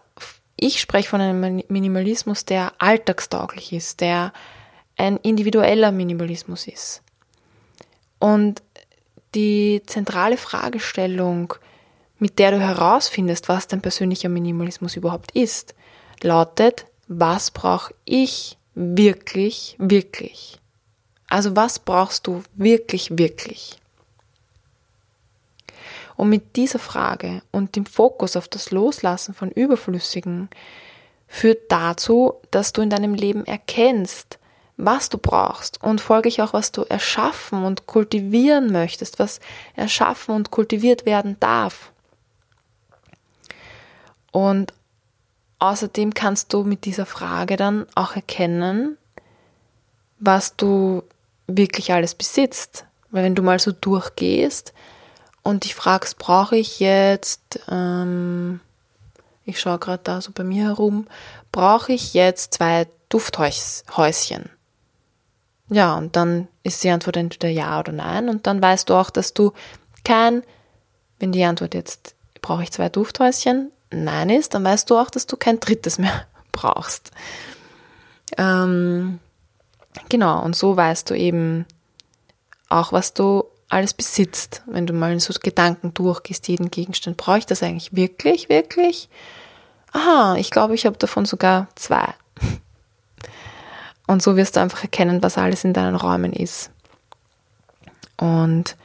ich 0.55 0.79
spreche 0.79 1.09
von 1.09 1.21
einem 1.21 1.63
Minimalismus, 1.69 2.45
der 2.45 2.73
alltagstauglich 2.77 3.73
ist, 3.73 4.01
der 4.01 4.33
ein 4.97 5.17
individueller 5.17 5.91
Minimalismus 5.91 6.67
ist. 6.67 7.01
Und 8.19 8.61
die 9.33 9.81
zentrale 9.87 10.37
Fragestellung, 10.37 11.55
mit 12.21 12.37
der 12.37 12.51
du 12.51 12.59
herausfindest, 12.59 13.49
was 13.49 13.67
dein 13.67 13.81
persönlicher 13.81 14.29
Minimalismus 14.29 14.95
überhaupt 14.95 15.31
ist, 15.31 15.73
lautet, 16.21 16.85
was 17.07 17.49
brauche 17.49 17.95
ich 18.05 18.57
wirklich, 18.75 19.75
wirklich? 19.79 20.59
Also 21.29 21.55
was 21.55 21.79
brauchst 21.79 22.27
du 22.27 22.43
wirklich, 22.53 23.17
wirklich? 23.17 23.77
Und 26.15 26.29
mit 26.29 26.55
dieser 26.57 26.77
Frage 26.77 27.41
und 27.49 27.75
dem 27.75 27.87
Fokus 27.87 28.35
auf 28.35 28.47
das 28.47 28.69
Loslassen 28.69 29.33
von 29.33 29.49
Überflüssigen 29.49 30.49
führt 31.27 31.71
dazu, 31.71 32.35
dass 32.51 32.71
du 32.71 32.83
in 32.83 32.91
deinem 32.91 33.15
Leben 33.15 33.47
erkennst, 33.47 34.37
was 34.77 35.09
du 35.09 35.17
brauchst 35.17 35.81
und 35.81 36.01
folglich 36.01 36.43
auch, 36.43 36.53
was 36.53 36.71
du 36.71 36.83
erschaffen 36.83 37.63
und 37.63 37.87
kultivieren 37.87 38.71
möchtest, 38.71 39.17
was 39.17 39.39
erschaffen 39.75 40.35
und 40.35 40.51
kultiviert 40.51 41.07
werden 41.07 41.37
darf. 41.39 41.90
Und 44.31 44.73
außerdem 45.59 46.13
kannst 46.13 46.53
du 46.53 46.63
mit 46.63 46.85
dieser 46.85 47.05
Frage 47.05 47.57
dann 47.57 47.85
auch 47.95 48.15
erkennen, 48.15 48.97
was 50.19 50.55
du 50.55 51.03
wirklich 51.47 51.93
alles 51.93 52.15
besitzt. 52.15 52.85
Weil 53.11 53.23
wenn 53.23 53.35
du 53.35 53.43
mal 53.43 53.59
so 53.59 53.71
durchgehst 53.71 54.73
und 55.43 55.65
dich 55.65 55.75
fragst, 55.75 56.17
brauche 56.17 56.55
ich 56.55 56.79
jetzt, 56.79 57.59
ähm, 57.69 58.61
ich 59.45 59.59
schaue 59.59 59.79
gerade 59.79 60.03
da 60.03 60.21
so 60.21 60.31
bei 60.31 60.43
mir 60.43 60.65
herum, 60.65 61.07
brauche 61.51 61.91
ich 61.91 62.13
jetzt 62.13 62.53
zwei 62.53 62.87
Dufthäuschen? 63.09 64.49
Ja, 65.69 65.97
und 65.97 66.15
dann 66.15 66.47
ist 66.63 66.83
die 66.83 66.89
Antwort 66.89 67.17
entweder 67.17 67.49
ja 67.49 67.79
oder 67.79 67.91
nein. 67.91 68.29
Und 68.29 68.47
dann 68.47 68.61
weißt 68.61 68.89
du 68.89 68.93
auch, 68.93 69.09
dass 69.09 69.33
du 69.33 69.53
kein, 70.03 70.43
wenn 71.19 71.31
die 71.31 71.43
Antwort 71.43 71.73
jetzt, 71.73 72.15
brauche 72.41 72.63
ich 72.63 72.71
zwei 72.71 72.89
Dufthäuschen, 72.89 73.71
nein 73.91 74.29
ist, 74.29 74.53
dann 74.53 74.63
weißt 74.63 74.89
du 74.89 74.97
auch, 74.97 75.09
dass 75.09 75.27
du 75.27 75.37
kein 75.37 75.59
drittes 75.59 75.97
mehr 75.99 76.25
brauchst. 76.51 77.11
Ähm, 78.37 79.19
genau, 80.09 80.41
und 80.41 80.55
so 80.55 80.75
weißt 80.75 81.09
du 81.09 81.15
eben 81.15 81.65
auch, 82.69 82.93
was 82.93 83.13
du 83.13 83.45
alles 83.69 83.93
besitzt. 83.93 84.63
Wenn 84.65 84.85
du 84.85 84.93
mal 84.93 85.13
in 85.13 85.19
so 85.19 85.33
Gedanken 85.41 85.93
durchgehst, 85.93 86.47
jeden 86.47 86.71
Gegenstand, 86.71 87.17
brauche 87.17 87.39
ich 87.39 87.45
das 87.45 87.63
eigentlich 87.63 87.95
wirklich, 87.95 88.49
wirklich? 88.49 89.09
Aha, 89.93 90.35
ich 90.37 90.51
glaube, 90.51 90.75
ich 90.75 90.85
habe 90.85 90.97
davon 90.97 91.25
sogar 91.25 91.67
zwei. 91.75 92.13
Und 94.07 94.21
so 94.21 94.35
wirst 94.35 94.55
du 94.55 94.59
einfach 94.59 94.83
erkennen, 94.83 95.23
was 95.23 95.37
alles 95.37 95.63
in 95.63 95.73
deinen 95.73 95.95
Räumen 95.95 96.33
ist. 96.33 96.69
Und 98.17 98.75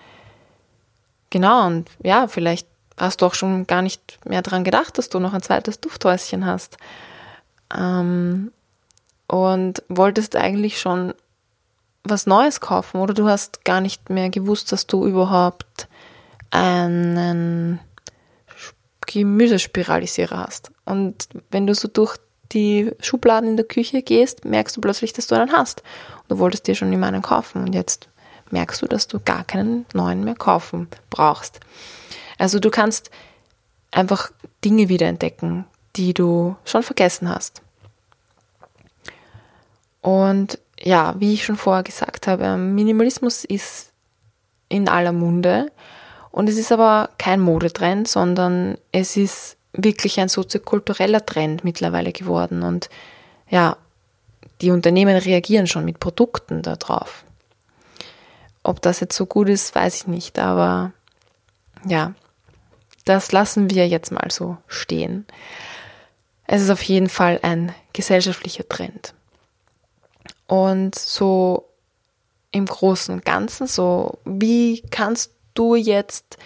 genau, 1.30 1.66
und 1.66 1.90
ja, 2.02 2.28
vielleicht 2.28 2.68
hast 2.96 3.20
du 3.20 3.26
auch 3.26 3.34
schon 3.34 3.66
gar 3.66 3.82
nicht 3.82 4.18
mehr 4.24 4.42
daran 4.42 4.64
gedacht, 4.64 4.98
dass 4.98 5.08
du 5.08 5.18
noch 5.18 5.32
ein 5.32 5.42
zweites 5.42 5.80
Dufthäuschen 5.80 6.46
hast. 6.46 6.76
Ähm, 7.76 8.52
und 9.26 9.82
wolltest 9.88 10.36
eigentlich 10.36 10.80
schon 10.80 11.12
was 12.04 12.26
Neues 12.26 12.60
kaufen 12.60 13.00
oder 13.00 13.14
du 13.14 13.28
hast 13.28 13.64
gar 13.64 13.80
nicht 13.80 14.10
mehr 14.10 14.30
gewusst, 14.30 14.70
dass 14.70 14.86
du 14.86 15.04
überhaupt 15.04 15.88
einen 16.50 17.80
Gemüsespiralisierer 19.06 20.38
hast. 20.38 20.70
Und 20.84 21.28
wenn 21.50 21.66
du 21.66 21.74
so 21.74 21.88
durch 21.88 22.16
die 22.52 22.92
Schubladen 23.00 23.50
in 23.50 23.56
der 23.56 23.66
Küche 23.66 24.02
gehst, 24.02 24.44
merkst 24.44 24.76
du 24.76 24.80
plötzlich, 24.80 25.12
dass 25.12 25.26
du 25.26 25.34
einen 25.34 25.52
hast. 25.52 25.82
Und 26.22 26.30
du 26.30 26.38
wolltest 26.38 26.66
dir 26.66 26.74
schon 26.74 26.92
immer 26.92 27.08
einen 27.08 27.22
kaufen 27.22 27.62
und 27.62 27.74
jetzt 27.74 28.08
merkst 28.50 28.82
du, 28.82 28.86
dass 28.86 29.08
du 29.08 29.18
gar 29.18 29.44
keinen 29.44 29.86
neuen 29.92 30.24
mehr 30.24 30.36
kaufen 30.36 30.88
brauchst. 31.10 31.60
Also 32.38 32.58
du 32.58 32.70
kannst 32.70 33.10
einfach 33.90 34.30
Dinge 34.64 34.88
wiederentdecken, 34.88 35.64
die 35.96 36.14
du 36.14 36.56
schon 36.64 36.82
vergessen 36.82 37.28
hast. 37.28 37.62
Und 40.02 40.58
ja, 40.78 41.14
wie 41.18 41.34
ich 41.34 41.44
schon 41.44 41.56
vorher 41.56 41.82
gesagt 41.82 42.26
habe, 42.26 42.56
Minimalismus 42.56 43.44
ist 43.44 43.92
in 44.68 44.88
aller 44.88 45.12
Munde 45.12 45.72
und 46.30 46.48
es 46.48 46.58
ist 46.58 46.70
aber 46.70 47.10
kein 47.18 47.40
Modetrend, 47.40 48.08
sondern 48.08 48.76
es 48.92 49.16
ist 49.16 49.56
wirklich 49.72 50.20
ein 50.20 50.28
soziokultureller 50.28 51.24
Trend 51.24 51.64
mittlerweile 51.64 52.12
geworden 52.12 52.62
und 52.62 52.88
ja, 53.48 53.76
die 54.60 54.70
Unternehmen 54.70 55.16
reagieren 55.16 55.66
schon 55.66 55.84
mit 55.84 56.00
Produkten 56.00 56.62
darauf. 56.62 57.24
Ob 58.62 58.80
das 58.82 59.00
jetzt 59.00 59.16
so 59.16 59.26
gut 59.26 59.48
ist, 59.48 59.74
weiß 59.74 59.94
ich 59.96 60.06
nicht, 60.06 60.38
aber 60.38 60.92
ja, 61.84 62.14
das 63.06 63.32
lassen 63.32 63.70
wir 63.70 63.88
jetzt 63.88 64.12
mal 64.12 64.30
so 64.30 64.58
stehen. 64.66 65.26
Es 66.46 66.60
ist 66.60 66.70
auf 66.70 66.82
jeden 66.82 67.08
Fall 67.08 67.40
ein 67.42 67.75
gesellschaftlicher 67.92 68.68
Trend. 68.68 69.14
Und 70.46 70.94
so 70.94 71.68
im 72.50 72.66
Großen 72.66 73.14
und 73.14 73.25
Ganzen, 73.25 73.66
so 73.66 74.18
wie 74.25 74.82
kannst 74.90 75.32
du 75.54 75.76
jetzt 75.76 76.36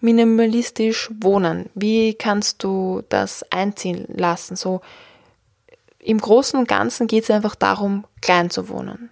minimalistisch 0.00 1.10
wohnen? 1.20 1.70
Wie 1.74 2.14
kannst 2.14 2.62
du 2.62 3.02
das 3.08 3.44
einziehen 3.50 4.04
lassen? 4.08 4.56
So 4.56 4.80
im 5.98 6.20
Großen 6.20 6.58
und 6.58 6.68
Ganzen 6.68 7.06
geht 7.06 7.24
es 7.24 7.30
einfach 7.30 7.54
darum, 7.54 8.04
klein 8.20 8.50
zu 8.50 8.68
wohnen. 8.68 9.10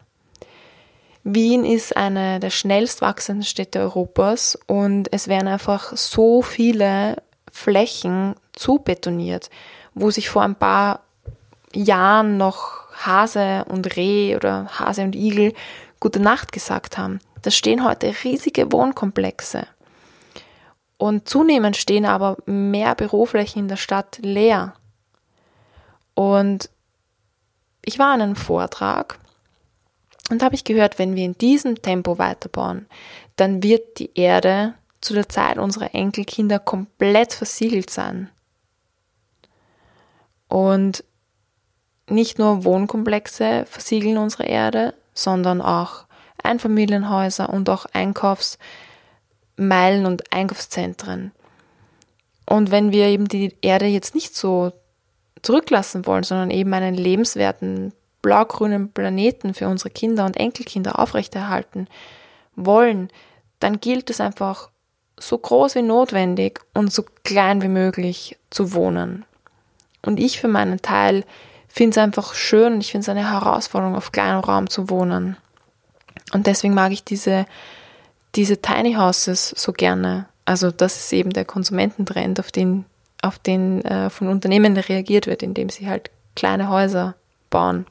Wien 1.29 1.65
ist 1.65 1.97
eine 1.97 2.39
der 2.39 2.51
schnellst 2.51 3.01
wachsenden 3.01 3.43
Städte 3.43 3.81
Europas 3.81 4.57
und 4.69 5.13
es 5.13 5.27
werden 5.27 5.49
einfach 5.49 5.97
so 5.97 6.41
viele 6.41 7.21
Flächen 7.51 8.37
zubetoniert, 8.53 9.51
wo 9.93 10.13
sich 10.13 10.31
vor 10.31 10.43
ein 10.43 10.55
paar 10.55 11.01
Jahren 11.75 12.37
noch 12.37 12.89
Hase 13.05 13.65
und 13.67 13.97
Reh 13.97 14.37
oder 14.37 14.69
Hase 14.79 15.03
und 15.03 15.17
Igel 15.17 15.53
gute 15.99 16.21
Nacht 16.21 16.53
gesagt 16.53 16.97
haben. 16.97 17.19
Da 17.43 17.51
stehen 17.51 17.85
heute 17.85 18.15
riesige 18.23 18.71
Wohnkomplexe. 18.71 19.67
Und 20.97 21.29
zunehmend 21.29 21.77
stehen 21.77 22.07
aber 22.07 22.37
mehr 22.47 22.95
Büroflächen 22.95 23.63
in 23.63 23.69
der 23.69 23.77
Stadt 23.77 24.21
leer. 24.23 24.75
Und 26.15 26.71
ich 27.85 27.99
war 27.99 28.15
an 28.15 28.23
einem 28.23 28.37
Vortrag 28.37 29.19
und 30.31 30.43
habe 30.43 30.55
ich 30.55 30.65
gehört, 30.65 30.99
wenn 30.99 31.15
wir 31.15 31.25
in 31.25 31.39
diesem 31.39 31.81
Tempo 31.81 32.19
weiterbauen, 32.19 32.87
dann 33.37 33.63
wird 33.63 33.99
die 33.99 34.11
Erde 34.15 34.75
zu 35.01 35.15
der 35.15 35.29
Zeit 35.29 35.59
unserer 35.59 35.95
Enkelkinder 35.95 36.59
komplett 36.59 37.33
versiegelt 37.33 37.91
sein. 37.91 38.31
Und 40.49 41.05
nicht 42.09 42.39
nur 42.39 42.65
Wohnkomplexe 42.65 43.67
versiegeln 43.69 44.19
unsere 44.19 44.45
Erde, 44.45 44.95
sondern 45.13 45.61
auch 45.61 46.05
Einfamilienhäuser 46.43 47.53
und 47.53 47.69
auch 47.69 47.87
Einkaufs- 47.87 48.59
Meilen 49.57 50.07
und 50.07 50.33
Einkaufszentren. 50.33 51.33
Und 52.49 52.71
wenn 52.71 52.93
wir 52.93 53.07
eben 53.07 53.27
die 53.27 53.57
Erde 53.63 53.87
jetzt 53.87 54.15
nicht 54.15 54.37
so 54.37 54.73
zurücklassen 55.43 56.07
wollen, 56.07 56.23
sondern 56.23 56.51
eben 56.51 56.73
einen 56.73 56.95
lebenswerten 56.95 57.93
blau-grünen 58.27 58.91
Planeten 58.91 59.55
für 59.55 59.69
unsere 59.69 59.91
Kinder 59.91 60.25
und 60.25 60.37
Enkelkinder 60.37 60.99
aufrechterhalten 60.99 61.87
wollen, 62.57 63.09
dann 63.61 63.79
gilt 63.79 64.11
es 64.11 64.21
einfach 64.21 64.71
so 65.17 65.39
groß 65.39 65.77
wie 65.77 65.83
notwendig 65.83 66.59
und 66.75 66.93
so 66.93 67.05
klein 67.23 67.63
wie 67.63 67.69
möglich 67.69 68.37
zu 68.51 68.73
wohnen. 68.73 69.25
Und 70.03 70.19
ich 70.19 70.41
für 70.41 70.49
meinen 70.49 70.83
Teil 70.83 71.25
finde 71.69 71.93
es 71.93 71.99
einfach 71.99 72.35
schön 72.35 72.81
ich 72.81 72.91
finde 72.91 73.03
es 73.03 73.09
eine 73.09 73.31
Herausforderung, 73.31 73.95
auf 73.95 74.11
kleinem 74.11 74.41
Raum 74.41 74.69
zu 74.69 74.91
wohnen. 74.91 75.37
Und 76.33 76.49
deswegen 76.49 76.75
mag 76.75 76.91
ich 76.91 77.05
diese, 77.05 77.47
diese 78.35 78.61
Tiny 78.61 78.95
Houses 78.95 79.51
so 79.51 79.73
gerne. 79.73 80.27
Also 80.47 80.73
das 80.73 80.97
ist 80.97 81.13
eben 81.13 81.31
der 81.31 81.45
Konsumententrend, 81.45 82.41
auf 82.41 82.51
den, 82.51 82.87
auf 83.23 83.39
den 83.39 83.85
äh, 83.85 84.11
von 84.11 84.27
Unternehmen 84.27 84.77
reagiert 84.77 85.29
wird, 85.29 85.45
indem 85.45 85.69
sie 85.69 85.89
halt 85.89 86.11
kleine 86.35 86.69
Häuser 86.71 87.15
bauen. 87.51 87.87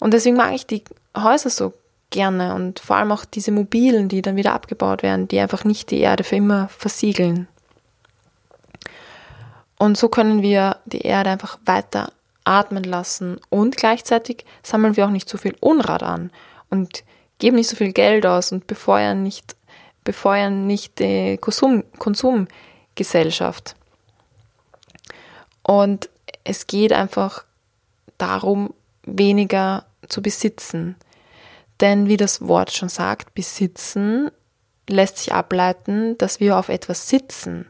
Und 0.00 0.14
deswegen 0.14 0.36
mag 0.36 0.54
ich 0.54 0.66
die 0.66 0.84
Häuser 1.16 1.50
so 1.50 1.74
gerne 2.10 2.54
und 2.54 2.80
vor 2.80 2.96
allem 2.96 3.12
auch 3.12 3.24
diese 3.24 3.50
mobilen, 3.50 4.08
die 4.08 4.22
dann 4.22 4.36
wieder 4.36 4.54
abgebaut 4.54 5.02
werden, 5.02 5.28
die 5.28 5.40
einfach 5.40 5.64
nicht 5.64 5.90
die 5.90 6.00
Erde 6.00 6.24
für 6.24 6.36
immer 6.36 6.68
versiegeln. 6.68 7.48
Und 9.78 9.96
so 9.96 10.08
können 10.08 10.42
wir 10.42 10.76
die 10.86 11.02
Erde 11.02 11.30
einfach 11.30 11.58
weiter 11.64 12.12
atmen 12.44 12.84
lassen 12.84 13.38
und 13.50 13.76
gleichzeitig 13.76 14.44
sammeln 14.62 14.96
wir 14.96 15.06
auch 15.06 15.10
nicht 15.10 15.28
so 15.28 15.36
viel 15.38 15.54
Unrat 15.60 16.02
an 16.02 16.30
und 16.70 17.04
geben 17.38 17.56
nicht 17.56 17.68
so 17.68 17.76
viel 17.76 17.92
Geld 17.92 18.26
aus 18.26 18.52
und 18.52 18.66
befeuern 18.66 19.22
nicht, 19.22 19.54
befeuern 20.02 20.66
nicht 20.66 20.98
die 20.98 21.36
Konsum, 21.38 21.84
Konsumgesellschaft. 21.98 23.76
Und 25.62 26.08
es 26.44 26.66
geht 26.66 26.92
einfach 26.92 27.44
darum, 28.16 28.72
weniger 29.04 29.84
zu 30.06 30.22
besitzen. 30.22 30.96
Denn 31.80 32.08
wie 32.08 32.16
das 32.16 32.46
Wort 32.46 32.72
schon 32.72 32.88
sagt, 32.88 33.34
besitzen 33.34 34.30
lässt 34.88 35.18
sich 35.18 35.32
ableiten, 35.32 36.16
dass 36.18 36.40
wir 36.40 36.56
auf 36.56 36.68
etwas 36.68 37.08
sitzen. 37.08 37.66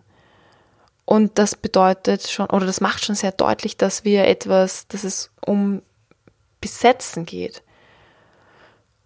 Und 1.05 1.39
das 1.39 1.57
bedeutet 1.57 2.29
schon, 2.29 2.47
oder 2.47 2.67
das 2.67 2.81
macht 2.81 3.05
schon 3.05 3.15
sehr 3.15 3.33
deutlich, 3.33 3.77
dass 3.77 4.05
wir 4.05 4.27
etwas, 4.27 4.87
dass 4.89 5.05
es 5.05 5.31
um 5.45 5.83
Besetzen 6.61 7.25
geht. 7.25 7.63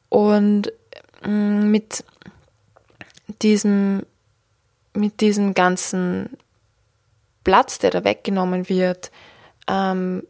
Und 0.08 0.72
mm, 1.24 1.70
mit 1.70 2.04
diesem, 3.40 4.04
mit 4.94 5.20
diesem 5.20 5.54
ganzen 5.54 6.36
Platz, 7.44 7.78
der 7.78 7.90
da 7.90 8.04
weggenommen 8.04 8.68
wird, 8.68 9.10
ähm, 9.68 10.26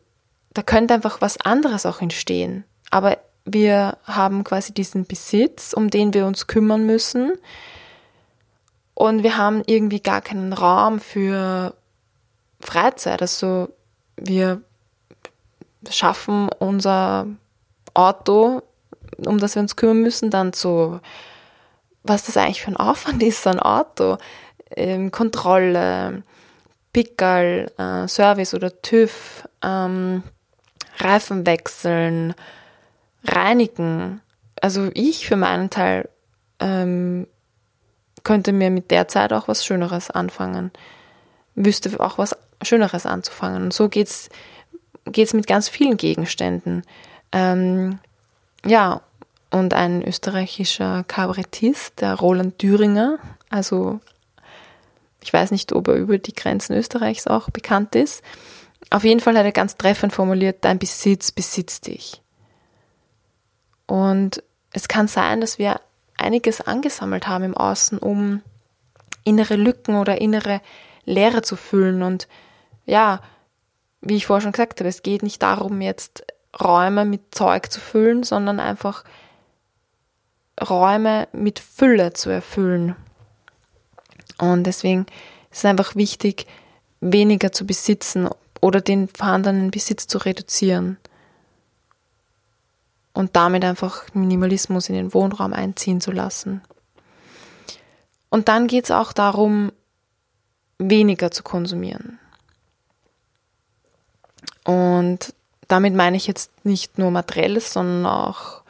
da 0.54 0.62
könnte 0.62 0.94
einfach 0.94 1.20
was 1.20 1.40
anderes 1.40 1.87
auch 1.87 2.00
entstehen. 2.00 2.64
Aber 2.92 3.16
wir 3.46 3.96
haben 4.04 4.44
quasi 4.44 4.72
diesen 4.72 5.06
Besitz, 5.06 5.72
um 5.72 5.88
den 5.88 6.12
wir 6.12 6.26
uns 6.26 6.46
kümmern 6.46 6.84
müssen. 6.84 7.32
Und 8.94 9.22
wir 9.22 9.38
haben 9.38 9.62
irgendwie 9.66 10.00
gar 10.00 10.20
keinen 10.20 10.52
Raum 10.52 11.00
für 11.00 11.75
Freizeit. 12.61 13.22
Also 13.22 13.70
wir 14.16 14.61
schaffen 15.88 16.50
unser 16.58 17.26
Auto, 17.94 18.62
um 19.25 19.38
das 19.38 19.54
wir 19.54 19.62
uns 19.62 19.75
kümmern 19.75 20.02
müssen, 20.02 20.30
dann 20.30 20.52
zu, 20.52 21.00
was 22.02 22.26
das 22.26 22.37
eigentlich 22.37 22.62
für 22.62 22.72
ein 22.72 22.76
Aufwand 22.76 23.22
ist, 23.22 23.42
so 23.42 23.50
ein 23.50 23.58
Auto. 23.58 24.18
Ähm, 24.76 25.11
Kontrolle, 25.11 26.22
Pickerl, 26.92 27.72
äh, 27.78 28.06
Service 28.06 28.52
oder 28.52 28.82
TÜV, 28.82 29.49
ähm, 29.62 30.22
Reifen 30.99 31.46
wechseln, 31.46 32.34
reinigen. 33.25 34.21
Also 34.61 34.91
ich 34.95 35.26
für 35.26 35.37
meinen 35.37 35.71
Teil 35.71 36.09
ähm, 36.61 37.26
könnte 38.25 38.52
mir 38.52 38.71
mit 38.71 38.91
der 38.91 39.09
Zeit 39.09 39.33
auch 39.33 39.49
was 39.49 39.64
Schöneres 39.64 40.11
anfangen. 40.11 40.71
Wüsste 41.55 41.99
auch 42.00 42.19
was 42.19 42.37
Schöneres 42.62 43.07
anzufangen. 43.07 43.64
Und 43.64 43.75
so 43.75 43.88
geht's 43.88 44.29
geht's 45.07 45.35
mit 45.35 45.47
ganz 45.47 45.69
vielen 45.69 45.97
Gegenständen. 45.97 46.83
Ähm, 47.33 47.99
ja, 48.64 49.02
und 49.50 49.75
ein 49.75 50.06
österreichischer 50.06 51.04
Kabarettist, 51.08 52.00
der 52.00 52.15
Roland 52.15 52.58
Thüringer, 52.58 53.19
also 53.50 54.00
ich 55.23 55.32
weiß 55.32 55.50
nicht, 55.50 55.73
ob 55.73 55.89
er 55.89 55.95
über 55.95 56.19
die 56.19 56.32
Grenzen 56.32 56.75
Österreichs 56.75 57.26
auch 57.26 57.50
bekannt 57.50 57.95
ist. 57.95 58.23
Auf 58.91 59.04
jeden 59.04 59.21
Fall 59.21 59.37
hat 59.37 59.45
er 59.45 59.52
ganz 59.52 59.76
treffend 59.76 60.13
formuliert, 60.13 60.58
dein 60.63 60.78
Besitz 60.78 61.32
besitzt 61.32 61.87
dich. 61.87 62.22
Und 63.86 64.42
es 64.73 64.88
kann 64.88 65.08
sein, 65.08 65.40
dass 65.40 65.58
wir 65.58 65.80
einiges 66.16 66.60
angesammelt 66.60 67.26
haben 67.26 67.45
im 67.45 67.56
Außen, 67.56 67.99
um 67.99 68.42
innere 69.25 69.56
Lücken 69.56 69.97
oder 69.97 70.21
innere 70.21 70.60
Leere 71.04 71.42
zu 71.42 71.56
füllen. 71.56 72.02
Und 72.02 72.28
ja, 72.86 73.21
wie 74.00 74.16
ich 74.16 74.26
vorher 74.26 74.42
schon 74.42 74.52
gesagt 74.52 74.80
habe, 74.80 74.88
es 74.88 75.02
geht 75.02 75.23
nicht 75.23 75.42
darum, 75.42 75.80
jetzt 75.80 76.25
Räume 76.60 77.04
mit 77.04 77.34
Zeug 77.34 77.71
zu 77.71 77.80
füllen, 77.80 78.25
sondern 78.25 78.60
einfach 78.60 79.04
Räume 80.60 81.28
mit 81.32 81.60
Fülle 81.60 82.12
zu 82.12 82.30
erfüllen. 82.30 82.97
Und 84.38 84.64
deswegen 84.64 85.06
ist 85.50 85.58
es 85.58 85.64
einfach 85.64 85.97
wichtig, 85.97 86.47
weniger 87.00 87.52
zu 87.52 87.66
besitzen 87.66 88.28
oder 88.60 88.80
den 88.80 89.08
vorhandenen 89.08 89.71
Besitz 89.71 90.06
zu 90.06 90.18
reduzieren. 90.18 90.99
Und 93.14 93.36
damit 93.36 93.64
einfach 93.64 94.04
Minimalismus 94.14 94.88
in 94.88 94.94
den 94.94 95.12
Wohnraum 95.12 95.52
einziehen 95.52 96.00
zu 96.00 96.12
lassen. 96.12 96.62
Und 98.30 98.48
dann 98.48 98.66
geht 98.66 98.84
es 98.84 98.90
auch 98.90 99.12
darum, 99.12 99.72
weniger 100.78 101.30
zu 101.30 101.42
konsumieren. 101.42 102.18
Und 104.64 105.34
damit 105.68 105.94
meine 105.94 106.16
ich 106.16 106.26
jetzt 106.26 106.50
nicht 106.64 106.98
nur 106.98 107.10
materielles, 107.10 107.72
sondern 107.72 108.06
auch 108.06 108.62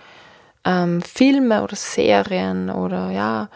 ähm, 0.65 1.03
Filme 1.03 1.63
oder 1.63 1.77
Serien 1.77 2.71
oder 2.71 3.11
ja, 3.11 3.49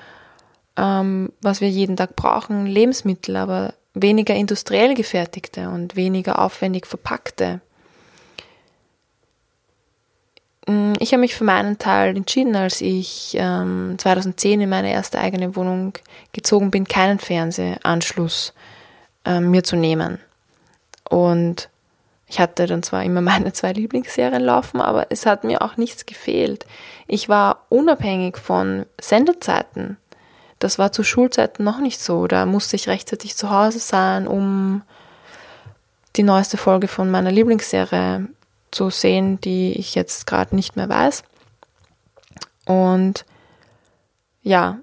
ähm, 0.76 1.32
was 1.40 1.60
wir 1.60 1.68
jeden 1.68 1.96
Tag 1.96 2.16
brauchen, 2.16 2.66
Lebensmittel, 2.66 3.36
aber 3.36 3.74
weniger 3.94 4.34
industriell 4.34 4.94
gefertigte 4.94 5.70
und 5.70 5.96
weniger 5.96 6.38
aufwendig 6.38 6.86
verpackte. 6.86 7.60
Ich 10.98 11.12
habe 11.12 11.20
mich 11.20 11.36
für 11.36 11.44
meinen 11.44 11.78
Teil 11.78 12.16
entschieden, 12.16 12.56
als 12.56 12.80
ich 12.80 13.36
ähm, 13.38 13.94
2010 13.98 14.62
in 14.62 14.68
meine 14.68 14.90
erste 14.90 15.20
eigene 15.20 15.54
Wohnung 15.54 15.92
gezogen 16.32 16.72
bin, 16.72 16.88
keinen 16.88 17.20
Fernsehanschluss 17.20 18.52
ähm, 19.24 19.52
mir 19.52 19.62
zu 19.62 19.76
nehmen. 19.76 20.18
Und 21.08 21.68
ich 22.26 22.40
hatte 22.40 22.66
dann 22.66 22.82
zwar 22.82 23.04
immer 23.04 23.20
meine 23.22 23.52
zwei 23.52 23.72
Lieblingsserien 23.72 24.42
laufen, 24.42 24.80
aber 24.80 25.06
es 25.10 25.24
hat 25.24 25.44
mir 25.44 25.62
auch 25.62 25.76
nichts 25.76 26.04
gefehlt. 26.04 26.66
Ich 27.06 27.28
war 27.28 27.64
unabhängig 27.68 28.36
von 28.36 28.86
Sendezeiten. 29.00 29.98
Das 30.58 30.80
war 30.80 30.90
zu 30.90 31.04
Schulzeiten 31.04 31.62
noch 31.62 31.78
nicht 31.78 32.00
so. 32.00 32.26
Da 32.26 32.44
musste 32.44 32.74
ich 32.74 32.88
rechtzeitig 32.88 33.36
zu 33.36 33.50
Hause 33.50 33.78
sein, 33.78 34.26
um 34.26 34.82
die 36.16 36.24
neueste 36.24 36.56
Folge 36.56 36.88
von 36.88 37.10
meiner 37.10 37.30
Lieblingsserie 37.30 38.26
zu 38.76 38.90
sehen, 38.90 39.40
die 39.40 39.72
ich 39.72 39.94
jetzt 39.94 40.26
gerade 40.26 40.54
nicht 40.54 40.76
mehr 40.76 40.88
weiß. 40.88 41.24
Und 42.66 43.24
ja, 44.42 44.78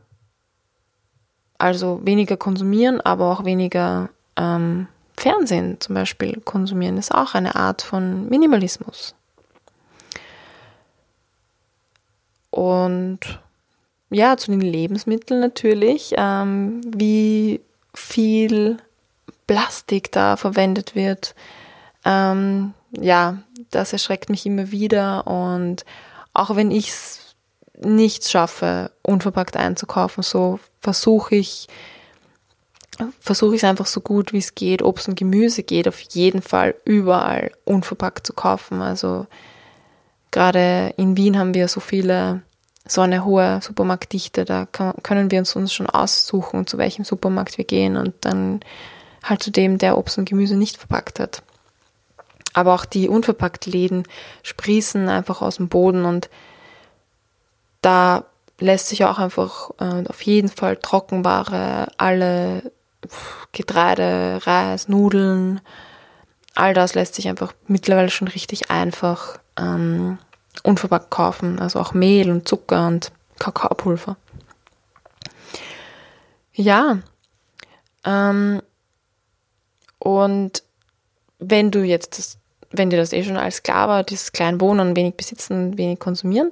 also 1.60 2.02
weniger 2.04 2.36
konsumieren, 2.36 3.00
aber 3.02 3.32
auch 3.32 3.46
weniger 3.46 4.10
ähm, 4.36 4.88
Fernsehen 5.16 5.80
zum 5.80 5.94
Beispiel 5.94 6.42
konsumieren, 6.42 6.98
ist 6.98 7.14
auch 7.14 7.36
eine 7.36 7.56
Art 7.56 7.84
von 7.84 8.28
Minimalismus. 8.30 9.14
Und 12.50 13.20
ja, 14.10 14.38
zu 14.38 14.50
den 14.50 14.62
Lebensmitteln 14.62 15.40
natürlich, 15.40 16.16
ähm, 16.18 16.82
wie 16.86 17.62
viel 17.94 18.78
Plastik 19.46 20.12
da 20.12 20.36
verwendet 20.36 20.96
wird. 20.96 21.36
Ähm, 22.06 22.74
ja, 22.92 23.38
das 23.76 23.94
erschreckt 23.94 24.30
mich 24.30 24.46
immer 24.46 24.72
wieder 24.72 25.28
und 25.28 25.86
auch 26.34 26.56
wenn 26.56 26.72
ich 26.72 26.90
es 26.90 27.36
nicht 27.80 28.30
schaffe, 28.30 28.92
unverpackt 29.02 29.58
einzukaufen, 29.58 30.24
so 30.24 30.60
versuche 30.80 31.36
ich, 31.36 31.68
versuche 33.20 33.56
ich 33.56 33.64
es 33.64 33.70
einfach 33.70 33.86
so 33.86 34.02
gut 34.02 34.34
wie 34.34 34.38
es 34.38 34.56
geht. 34.56 34.82
Obst 34.82 35.08
und 35.08 35.16
Gemüse 35.16 35.64
geht 35.64 35.88
auf 35.88 36.00
jeden 36.00 36.42
Fall 36.42 36.76
überall 36.86 37.52
unverpackt 37.66 38.26
zu 38.26 38.34
kaufen. 38.34 38.82
Also 38.82 39.28
gerade 40.32 40.94
in 40.98 41.18
Wien 41.18 41.38
haben 41.38 41.54
wir 41.54 41.68
so 41.68 41.80
viele 41.80 42.42
so 42.86 43.02
eine 43.02 43.24
hohe 43.24 43.60
Supermarktdichte, 43.62 44.44
da 44.44 44.66
können 44.66 45.32
wir 45.32 45.40
uns, 45.40 45.56
uns 45.56 45.74
schon 45.74 45.90
aussuchen, 45.90 46.68
zu 46.68 46.78
welchem 46.78 47.06
Supermarkt 47.06 47.58
wir 47.58 47.64
gehen 47.64 47.96
und 47.96 48.14
dann 48.22 48.60
halt 49.24 49.42
zu 49.42 49.52
dem, 49.52 49.78
der 49.78 49.98
Obst 49.98 50.18
und 50.18 50.28
Gemüse 50.28 50.58
nicht 50.58 50.78
verpackt 50.78 51.20
hat. 51.20 51.44
Aber 52.54 52.76
auch 52.76 52.86
die 52.86 53.10
unverpackt 53.10 53.66
Läden 53.66 54.04
sprießen 54.44 55.10
einfach 55.10 55.42
aus 55.42 55.58
dem 55.58 55.70
Boden 55.70 56.06
und 56.06 56.30
da 57.82 58.26
lässt 58.60 58.88
sich 58.88 59.04
auch 59.06 59.20
einfach 59.20 59.72
äh, 59.80 60.08
auf 60.08 60.22
jeden 60.22 60.50
Fall 60.50 60.78
Trockenware, 60.78 61.88
alle 61.98 62.72
Getreide, 63.52 64.40
Reis, 64.46 64.88
Nudeln, 64.88 65.60
all 66.56 66.74
das 66.74 66.96
lässt 66.96 67.16
sich 67.16 67.28
einfach 67.28 67.54
mittlerweile 67.68 68.10
schon 68.10 68.28
richtig 68.28 68.70
einfach 68.70 69.40
ähm, 69.58 70.18
unverpackt 70.64 71.10
kaufen. 71.10 71.60
Also 71.60 71.80
auch 71.80 71.94
Mehl 71.94 72.30
und 72.30 72.48
Zucker 72.48 72.88
und 72.88 73.12
Kakaopulver. 73.40 74.18
Ja. 76.54 77.00
Ähm, 78.06 78.62
und 80.00 80.64
wenn 81.40 81.72
du 81.72 81.84
jetzt 81.84 82.18
das, 82.18 82.38
wenn 82.74 82.90
dir 82.90 82.98
das 82.98 83.14
eh 83.14 83.24
schon 83.24 83.38
alles 83.38 83.64
klar 83.64 83.88
war, 83.88 84.04
dieses 84.04 84.32
klein 84.32 84.60
Wohnen, 84.60 84.96
wenig 84.96 85.16
besitzen, 85.16 85.78
wenig 85.78 86.00
konsumieren 86.00 86.52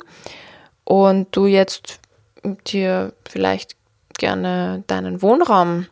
und 0.85 1.35
du 1.35 1.47
jetzt 1.47 1.99
dir 2.67 3.13
vielleicht 3.27 3.75
gerne 4.17 4.83
deinen 4.87 5.21
Wohnraum 5.21 5.87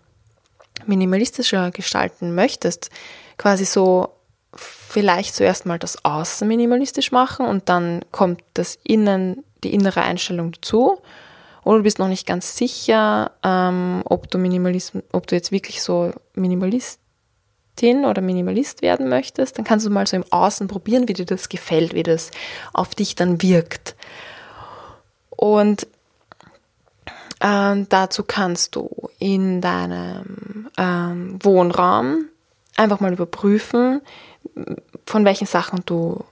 minimalistischer 0.85 1.71
gestalten 1.71 2.33
möchtest, 2.35 2.89
quasi 3.37 3.65
so 3.65 4.09
vielleicht 4.53 5.35
zuerst 5.35 5.65
mal 5.65 5.79
das 5.79 6.03
Außen 6.05 6.47
minimalistisch 6.47 7.11
machen 7.11 7.45
und 7.45 7.69
dann 7.69 8.01
kommt 8.11 8.41
das 8.53 8.77
Innen, 8.83 9.43
die 9.63 9.73
innere 9.73 10.01
Einstellung 10.01 10.51
dazu. 10.51 10.99
Oder 11.63 11.77
du 11.77 11.83
bist 11.83 11.99
noch 11.99 12.07
nicht 12.07 12.25
ganz 12.25 12.55
sicher, 12.55 13.31
ähm, 13.43 14.01
ob 14.05 14.31
du 14.31 14.39
ob 15.11 15.27
du 15.27 15.35
jetzt 15.35 15.51
wirklich 15.51 15.81
so 15.81 16.13
Minimalistin 17.81 18.05
oder 18.05 18.21
Minimalist 18.21 18.81
werden 18.81 19.09
möchtest, 19.09 19.57
dann 19.57 19.65
kannst 19.65 19.85
du 19.85 19.89
mal 19.89 20.07
so 20.07 20.15
im 20.15 20.25
Außen 20.29 20.67
probieren, 20.67 21.07
wie 21.07 21.13
dir 21.13 21.25
das 21.25 21.49
gefällt, 21.49 21.93
wie 21.93 22.03
das 22.03 22.31
auf 22.73 22.95
dich 22.95 23.15
dann 23.15 23.41
wirkt. 23.41 23.95
Und 25.29 25.87
ähm, 27.41 27.87
dazu 27.89 28.23
kannst 28.23 28.75
du 28.75 29.09
in 29.19 29.61
deinem 29.61 30.69
ähm, 30.77 31.39
Wohnraum 31.41 32.25
einfach 32.75 32.99
mal 32.99 33.13
überprüfen, 33.13 34.01
von 35.05 35.25
welchen 35.25 35.47
Sachen 35.47 35.83
du 35.85 36.23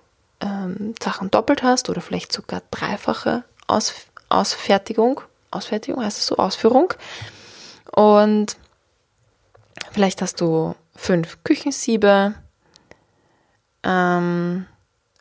ähm, 0.42 0.94
Sachen 1.02 1.32
doppelt 1.32 1.64
hast 1.64 1.90
oder 1.90 2.02
vielleicht 2.02 2.34
sogar 2.34 2.62
dreifache 2.72 3.44
Aus, 3.68 3.94
Ausfertigung. 4.30 5.22
Ausfertigung 5.52 6.04
heißt 6.04 6.18
es 6.18 6.28
so, 6.28 6.36
Ausführung. 6.36 6.94
Und 7.92 8.58
vielleicht 9.94 10.22
hast 10.22 10.42
du 10.42 10.76
fünf 10.98 11.44
Küchensiebe 11.44 12.34
ähm, 13.84 14.66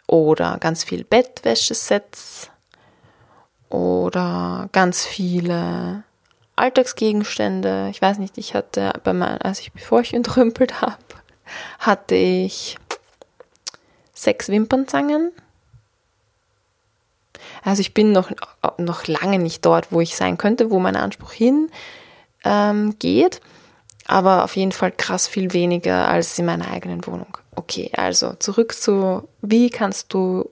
oder 0.08 0.58
ganz 0.58 0.82
viel 0.82 1.04
Bettwäschesets 1.04 2.50
oder 3.68 4.68
ganz 4.72 5.04
viele 5.04 6.02
Alltagsgegenstände. 6.56 7.88
Ich 7.90 8.00
weiß 8.00 8.18
nicht, 8.18 8.38
ich 8.38 8.54
hatte 8.54 8.92
bei 9.04 9.12
meinem, 9.12 9.38
als 9.42 9.60
ich 9.60 9.72
bevor 9.72 10.00
ich 10.00 10.14
entrümpelt 10.14 10.80
habe, 10.80 10.96
hatte 11.78 12.14
ich 12.14 12.78
sechs 14.14 14.48
Wimpernzangen. 14.48 15.30
Also 17.62 17.80
ich 17.80 17.92
bin 17.94 18.12
noch, 18.12 18.30
noch 18.78 19.06
lange 19.06 19.38
nicht 19.38 19.64
dort, 19.64 19.92
wo 19.92 20.00
ich 20.00 20.16
sein 20.16 20.38
könnte, 20.38 20.70
wo 20.70 20.78
mein 20.78 20.96
Anspruch 20.96 21.32
hin 21.32 21.70
ähm, 22.44 22.98
geht, 22.98 23.40
aber 24.06 24.44
auf 24.44 24.56
jeden 24.56 24.72
Fall 24.72 24.92
krass 24.92 25.26
viel 25.26 25.52
weniger 25.52 26.08
als 26.08 26.38
in 26.38 26.46
meiner 26.46 26.70
eigenen 26.70 27.06
Wohnung. 27.06 27.38
Okay, 27.54 27.90
also 27.96 28.34
zurück 28.34 28.74
zu, 28.74 29.28
wie 29.42 29.70
kannst 29.70 30.12
du 30.12 30.48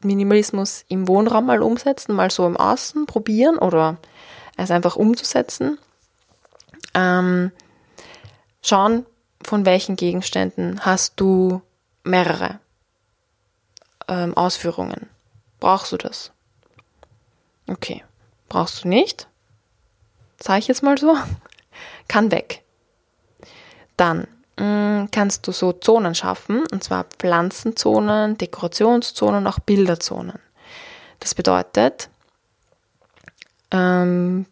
Minimalismus 0.00 0.84
im 0.88 1.08
Wohnraum 1.08 1.46
mal 1.46 1.62
umsetzen, 1.62 2.14
mal 2.14 2.30
so 2.30 2.46
im 2.46 2.56
Außen 2.56 3.06
probieren 3.06 3.58
oder 3.58 3.96
es 4.56 4.70
einfach 4.70 4.96
umzusetzen. 4.96 5.78
Ähm, 6.94 7.52
schauen, 8.62 9.06
von 9.42 9.64
welchen 9.64 9.96
Gegenständen 9.96 10.80
hast 10.84 11.14
du 11.16 11.62
mehrere 12.04 12.58
ähm, 14.08 14.36
Ausführungen. 14.36 15.08
Brauchst 15.60 15.92
du 15.92 15.96
das? 15.96 16.32
Okay. 17.66 18.04
Brauchst 18.48 18.84
du 18.84 18.88
nicht? 18.88 19.26
Sag 20.38 20.58
ich 20.58 20.68
jetzt 20.68 20.82
mal 20.82 20.98
so. 20.98 21.16
Kann 22.08 22.30
weg. 22.30 22.62
Dann 23.96 24.26
mm, 24.58 25.06
kannst 25.10 25.46
du 25.46 25.52
so 25.52 25.72
Zonen 25.72 26.14
schaffen, 26.14 26.64
und 26.72 26.84
zwar 26.84 27.04
Pflanzenzonen, 27.04 28.38
Dekorationszonen, 28.38 29.46
auch 29.46 29.58
Bilderzonen. 29.58 30.38
Das 31.20 31.34
bedeutet, 31.34 32.08
ähm, 33.70 34.46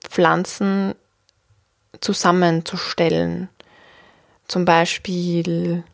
Pflanzen 0.00 0.94
zusammenzustellen. 2.00 3.48
Zum 4.48 4.64
Beispiel 4.64 5.84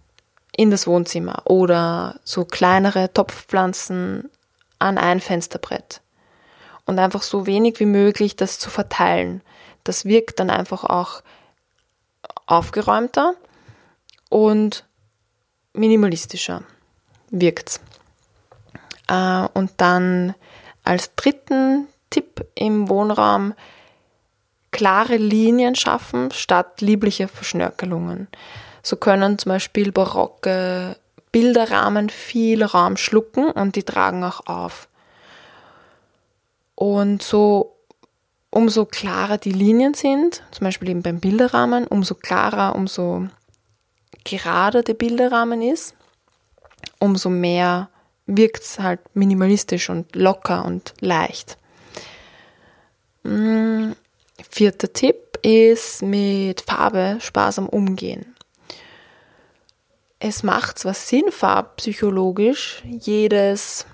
in 0.57 0.71
das 0.71 0.87
Wohnzimmer 0.87 1.43
oder 1.47 2.21
so 2.25 2.45
kleinere 2.45 3.13
Topfpflanzen 3.13 4.31
an 4.79 4.99
ein 4.99 5.21
Fensterbrett. 5.21 6.01
Und 6.85 6.99
einfach 6.99 7.23
so 7.23 7.47
wenig 7.47 7.79
wie 7.81 7.87
möglich 7.87 8.37
das 8.37 8.59
zu 8.59 8.69
verteilen. 8.69 9.41
Das 9.85 10.05
wirkt 10.05 10.41
dann 10.41 10.51
einfach 10.51 10.85
auch 10.85 11.23
aufgeräumter 12.53 13.35
und 14.29 14.85
minimalistischer 15.73 16.63
wirkt. 17.31 17.81
Äh, 19.09 19.47
und 19.55 19.73
dann 19.79 20.35
als 20.85 21.15
dritten 21.15 21.89
Tipp 22.11 22.45
im 22.55 22.89
Wohnraum 22.89 23.55
klare 24.71 25.17
Linien 25.17 25.75
schaffen 25.75 26.31
statt 26.31 26.81
liebliche 26.81 27.29
Verschnörkelungen. 27.29 28.29
So 28.83 28.97
können 28.97 29.39
zum 29.39 29.51
Beispiel 29.51 29.93
barocke 29.93 30.97
Bilderrahmen 31.31 32.11
viel 32.11 32.63
Raum 32.63 32.97
schlucken 32.97 33.51
und 33.51 33.77
die 33.77 33.85
tragen 33.85 34.25
auch 34.25 34.47
auf. 34.47 34.89
Und 36.75 37.23
so 37.23 37.77
umso 38.53 38.85
klarer 38.85 39.39
die 39.39 39.51
Linien 39.51 39.95
sind, 39.95 40.43
zum 40.53 40.67
Beispiel 40.67 40.91
eben 40.91 41.03
beim 41.03 41.19
Bilderrahmen, 41.19 41.87
umso 41.87 42.15
klarer, 42.15 42.77
umso 42.77 43.27
gerader 44.25 44.83
der 44.83 44.95
Bilderrahmen 44.95 45.63
ist, 45.63 45.95
umso 47.01 47.31
mehr 47.31 47.89
wirkt 48.27 48.63
es 48.63 48.79
halt 48.79 49.01
minimalistisch 49.15 49.89
und 49.89 50.15
locker 50.15 50.65
und 50.67 50.93
leicht. 51.01 51.57
Mm, 53.25 53.93
vierter 54.51 54.93
Tipp 54.93 55.39
ist 55.43 56.03
mit 56.03 56.61
Farbe 56.61 57.17
sparsam 57.21 57.69
umgehen. 57.69 58.37
Es 60.19 60.43
macht 60.43 60.79
zwar 60.79 60.95
Sinn, 60.95 61.33
farbpsychologisch 61.33 62.83
jedes, 62.85 63.87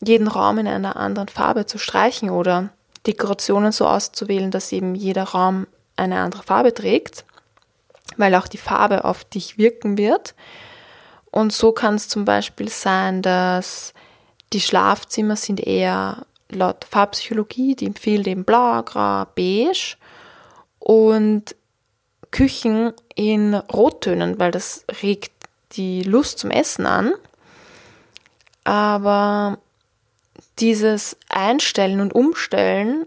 jeden 0.00 0.28
Raum 0.28 0.58
in 0.58 0.68
einer 0.68 0.96
anderen 0.96 1.28
Farbe 1.28 1.66
zu 1.66 1.78
streichen 1.78 2.30
oder 2.30 2.70
Dekorationen 3.06 3.72
so 3.72 3.86
auszuwählen, 3.86 4.50
dass 4.50 4.72
eben 4.72 4.94
jeder 4.94 5.24
Raum 5.24 5.66
eine 5.96 6.20
andere 6.20 6.42
Farbe 6.42 6.72
trägt, 6.72 7.24
weil 8.16 8.34
auch 8.34 8.48
die 8.48 8.58
Farbe 8.58 9.04
auf 9.04 9.24
dich 9.24 9.58
wirken 9.58 9.98
wird. 9.98 10.34
Und 11.30 11.52
so 11.52 11.72
kann 11.72 11.96
es 11.96 12.08
zum 12.08 12.24
Beispiel 12.24 12.68
sein, 12.68 13.22
dass 13.22 13.92
die 14.52 14.60
Schlafzimmer 14.60 15.36
sind 15.36 15.60
eher 15.60 16.26
laut 16.48 16.84
Farbpsychologie, 16.88 17.74
die 17.74 17.86
empfiehlt 17.86 18.26
eben 18.26 18.44
blau, 18.44 18.82
grau, 18.82 19.24
beige 19.34 19.96
und 20.78 21.56
Küchen 22.30 22.92
in 23.14 23.54
Rottönen, 23.54 24.38
weil 24.38 24.50
das 24.50 24.84
regt 25.02 25.32
die 25.72 26.02
Lust 26.02 26.38
zum 26.38 26.50
Essen 26.50 26.86
an. 26.86 27.14
Aber 28.64 29.58
dieses 30.58 31.16
Einstellen 31.28 32.00
und 32.00 32.14
Umstellen 32.14 33.06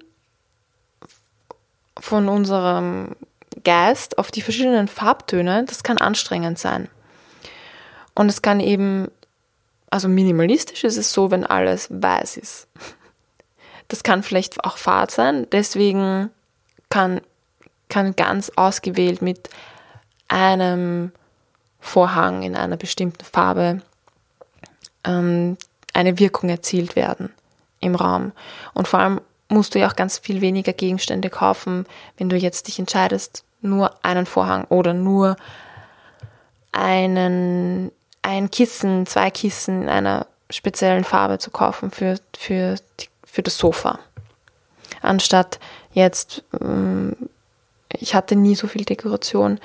von 1.99 2.27
unserem 2.29 3.15
Geist 3.63 4.17
auf 4.17 4.31
die 4.31 4.41
verschiedenen 4.41 4.87
Farbtöne, 4.87 5.65
das 5.65 5.83
kann 5.83 5.97
anstrengend 5.97 6.59
sein. 6.59 6.89
Und 8.13 8.29
es 8.29 8.41
kann 8.41 8.59
eben, 8.59 9.09
also 9.89 10.07
minimalistisch 10.07 10.83
ist 10.83 10.97
es 10.97 11.11
so, 11.11 11.31
wenn 11.31 11.45
alles 11.45 11.87
weiß 11.89 12.37
ist. 12.37 12.67
Das 13.87 14.03
kann 14.03 14.23
vielleicht 14.23 14.63
auch 14.63 14.77
fad 14.77 15.11
sein, 15.11 15.47
deswegen 15.51 16.29
kann, 16.89 17.21
kann 17.89 18.15
ganz 18.15 18.51
ausgewählt 18.55 19.21
mit 19.21 19.49
einem 20.27 21.13
Vorhang 21.79 22.43
in 22.43 22.55
einer 22.55 22.75
bestimmten 22.75 23.23
Farbe 23.23 23.81
ähm, 25.05 25.57
eine 25.93 26.19
Wirkung 26.19 26.49
erzielt 26.49 26.97
werden 26.97 27.31
im 27.79 27.95
Raum. 27.95 28.31
Und 28.73 28.87
vor 28.87 28.99
allem 28.99 29.21
musst 29.49 29.75
du 29.75 29.79
ja 29.79 29.87
auch 29.87 29.95
ganz 29.95 30.19
viel 30.19 30.41
weniger 30.41 30.73
Gegenstände 30.73 31.29
kaufen, 31.29 31.85
wenn 32.17 32.29
du 32.29 32.35
jetzt 32.35 32.67
dich 32.67 32.79
entscheidest, 32.79 33.43
nur 33.61 33.93
einen 34.03 34.25
Vorhang 34.25 34.65
oder 34.65 34.93
nur 34.93 35.37
einen, 36.71 37.91
ein 38.21 38.51
Kissen, 38.51 39.05
zwei 39.05 39.31
Kissen 39.31 39.83
in 39.83 39.89
einer 39.89 40.27
speziellen 40.49 41.03
Farbe 41.03 41.39
zu 41.39 41.51
kaufen 41.51 41.91
für, 41.91 42.19
für, 42.37 42.75
für 43.23 43.43
das 43.43 43.57
Sofa. 43.57 43.99
Anstatt 45.01 45.59
jetzt, 45.91 46.43
ähm, 46.61 47.15
ich 47.93 48.15
hatte 48.15 48.35
nie 48.35 48.55
so 48.55 48.67
viel 48.67 48.85
Dekoration, 48.85 49.59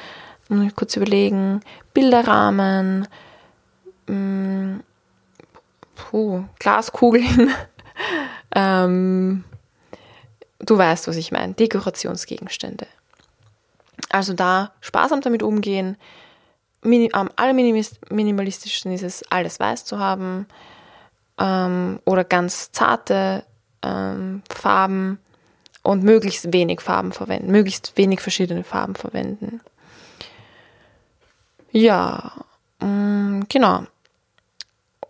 muss 0.48 0.66
ich 0.66 0.77
kurz 0.77 0.96
überlegen, 0.96 1.61
Bilderrahmen, 1.94 3.09
ähm, 4.09 4.83
puh, 5.94 6.44
Glaskugeln, 6.59 7.51
ähm, 8.55 9.45
du 10.59 10.79
weißt, 10.79 11.09
was 11.09 11.17
ich 11.17 11.33
meine, 11.33 11.55
Dekorationsgegenstände. 11.55 12.87
Also 14.11 14.33
da 14.33 14.73
sparsam 14.81 15.21
damit 15.21 15.43
umgehen, 15.43 15.97
am 17.12 17.31
allerminimalistischsten 17.37 18.93
ist 18.93 19.03
es, 19.03 19.23
alles 19.31 19.61
weiß 19.61 19.85
zu 19.85 19.99
haben 19.99 20.47
ähm, 21.38 22.01
oder 22.05 22.25
ganz 22.25 22.73
zarte 22.73 23.45
ähm, 23.83 24.43
Farben 24.49 25.19
und 25.83 26.03
möglichst 26.03 26.53
wenig 26.53 26.81
Farben 26.81 27.12
verwenden, 27.12 27.51
möglichst 27.51 27.97
wenig 27.97 28.21
verschiedene 28.21 28.65
Farben 28.65 28.95
verwenden. 28.95 29.61
Ja, 31.71 32.33
mh, 32.81 32.87
mm, 32.87 33.47
genau. 33.49 33.85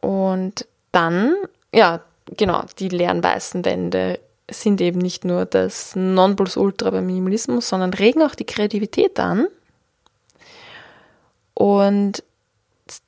Und 0.00 0.66
dann, 0.90 1.34
ja, 1.72 2.00
genau, 2.36 2.64
die 2.78 2.88
leeren 2.88 3.22
weißen 3.22 3.64
Wände 3.64 4.20
sind 4.50 4.80
eben 4.80 4.98
nicht 4.98 5.24
nur 5.24 5.46
das 5.46 5.96
Nonplusultra 5.96 6.90
beim 6.90 7.06
Minimalismus, 7.06 7.68
sondern 7.68 7.94
regen 7.94 8.22
auch 8.22 8.34
die 8.34 8.44
Kreativität 8.44 9.18
an. 9.18 9.46
Und 11.54 12.22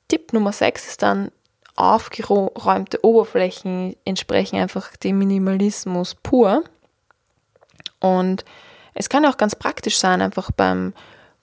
Tipp 0.07 0.33
Nummer 0.33 0.51
6 0.51 0.87
ist 0.87 1.01
dann, 1.01 1.31
aufgeräumte 1.75 3.03
Oberflächen 3.03 3.95
entsprechen 4.05 4.57
einfach 4.57 4.95
dem 4.95 5.19
Minimalismus 5.19 6.15
pur. 6.15 6.63
Und 7.99 8.45
es 8.93 9.09
kann 9.09 9.25
auch 9.25 9.37
ganz 9.37 9.55
praktisch 9.55 9.97
sein, 9.97 10.21
einfach 10.21 10.51
beim 10.51 10.93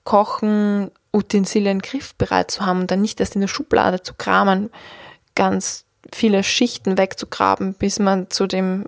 Kochen 0.04 0.90
Utensilien 1.12 1.80
griffbereit 1.80 2.50
zu 2.50 2.64
haben 2.64 2.80
und 2.80 2.90
dann 2.90 3.02
nicht 3.02 3.20
erst 3.20 3.34
in 3.34 3.42
der 3.42 3.48
Schublade 3.48 4.02
zu 4.02 4.14
kramen, 4.14 4.70
ganz 5.34 5.84
viele 6.12 6.42
Schichten 6.42 6.98
wegzugraben, 6.98 7.74
bis 7.74 7.98
man 7.98 8.30
zu 8.30 8.46
dem 8.46 8.86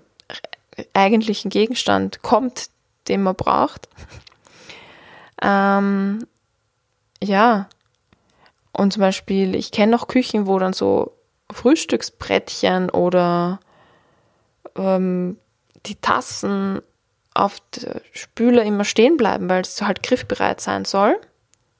eigentlichen 0.93 1.49
Gegenstand 1.49 2.21
kommt, 2.21 2.69
den 3.07 3.23
man 3.23 3.35
braucht. 3.35 3.89
Ähm, 5.41 6.25
ja, 7.21 7.67
und 8.71 8.93
zum 8.93 9.01
Beispiel, 9.01 9.53
ich 9.53 9.71
kenne 9.71 9.91
noch 9.91 10.07
Küchen, 10.07 10.47
wo 10.47 10.57
dann 10.59 10.71
so 10.71 11.11
Frühstücksbrettchen 11.51 12.89
oder 12.89 13.59
ähm, 14.77 15.37
die 15.85 15.95
Tassen 15.95 16.81
auf 17.33 17.61
der 17.75 18.01
Spüle 18.11 18.63
immer 18.63 18.85
stehen 18.85 19.17
bleiben, 19.17 19.49
weil 19.49 19.61
es 19.61 19.81
halt 19.81 20.03
griffbereit 20.03 20.61
sein 20.61 20.85
soll. 20.85 21.19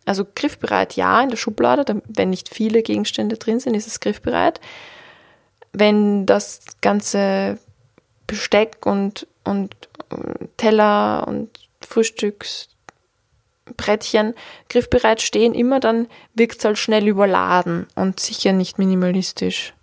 Also 0.06 0.26
griffbereit 0.36 0.96
ja 0.96 1.22
in 1.22 1.30
der 1.30 1.38
Schublade, 1.38 2.02
wenn 2.08 2.30
nicht 2.30 2.54
viele 2.54 2.84
Gegenstände 2.84 3.38
drin 3.38 3.60
sind, 3.60 3.74
ist 3.74 3.88
es 3.88 4.00
griffbereit. 4.00 4.60
Wenn 5.78 6.26
das 6.26 6.62
ganze 6.82 7.60
Besteck 8.28 8.86
und, 8.86 9.28
und 9.44 9.76
äh, 10.12 10.48
Teller 10.58 11.28
und 11.28 11.50
Frühstücks 11.82 12.70
Brettchen 13.78 14.36
griffbereit 14.70 15.22
stehen, 15.22 15.54
immer 15.54 15.80
dann 15.80 16.08
wirkt 16.34 16.60
es 16.60 16.66
halt 16.66 16.78
schnell 16.78 17.08
überladen 17.08 17.88
und 17.96 18.20
sicher 18.20 18.54
nicht 18.54 18.78
minimalistisch. 18.78 19.74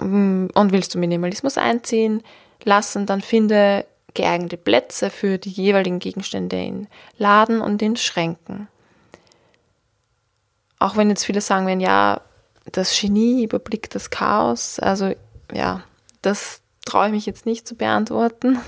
Mm, 0.00 0.46
und 0.54 0.72
willst 0.72 0.94
du 0.94 0.98
Minimalismus 0.98 1.58
einziehen 1.58 2.22
lassen, 2.64 3.06
dann 3.06 3.20
finde 3.20 3.84
geeignete 4.14 4.56
Plätze 4.56 5.10
für 5.10 5.38
die 5.38 5.50
jeweiligen 5.50 5.98
Gegenstände 5.98 6.56
in 6.56 6.88
Laden 7.18 7.60
und 7.60 7.80
in 7.82 7.96
Schränken. 7.96 8.68
Auch 10.78 10.96
wenn 10.96 11.10
jetzt 11.10 11.24
viele 11.24 11.42
sagen 11.42 11.66
werden, 11.66 11.80
ja, 11.80 12.22
das 12.72 12.98
Genie 12.98 13.44
überblickt 13.44 13.94
das 13.94 14.10
Chaos, 14.10 14.78
also 14.78 15.14
ja, 15.52 15.82
das 16.22 16.60
traue 16.84 17.06
ich 17.06 17.12
mich 17.12 17.26
jetzt 17.26 17.46
nicht 17.46 17.66
zu 17.66 17.74
beantworten. 17.74 18.60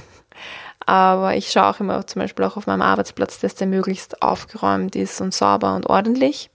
Aber 0.84 1.36
ich 1.36 1.52
schaue 1.52 1.68
auch 1.68 1.80
immer 1.80 2.04
zum 2.06 2.22
Beispiel 2.22 2.44
auch 2.44 2.56
auf 2.56 2.66
meinem 2.66 2.82
Arbeitsplatz, 2.82 3.38
dass 3.38 3.54
der 3.54 3.68
möglichst 3.68 4.22
aufgeräumt 4.22 4.96
ist 4.96 5.20
und 5.20 5.32
sauber 5.32 5.76
und 5.76 5.86
ordentlich. 5.86 6.50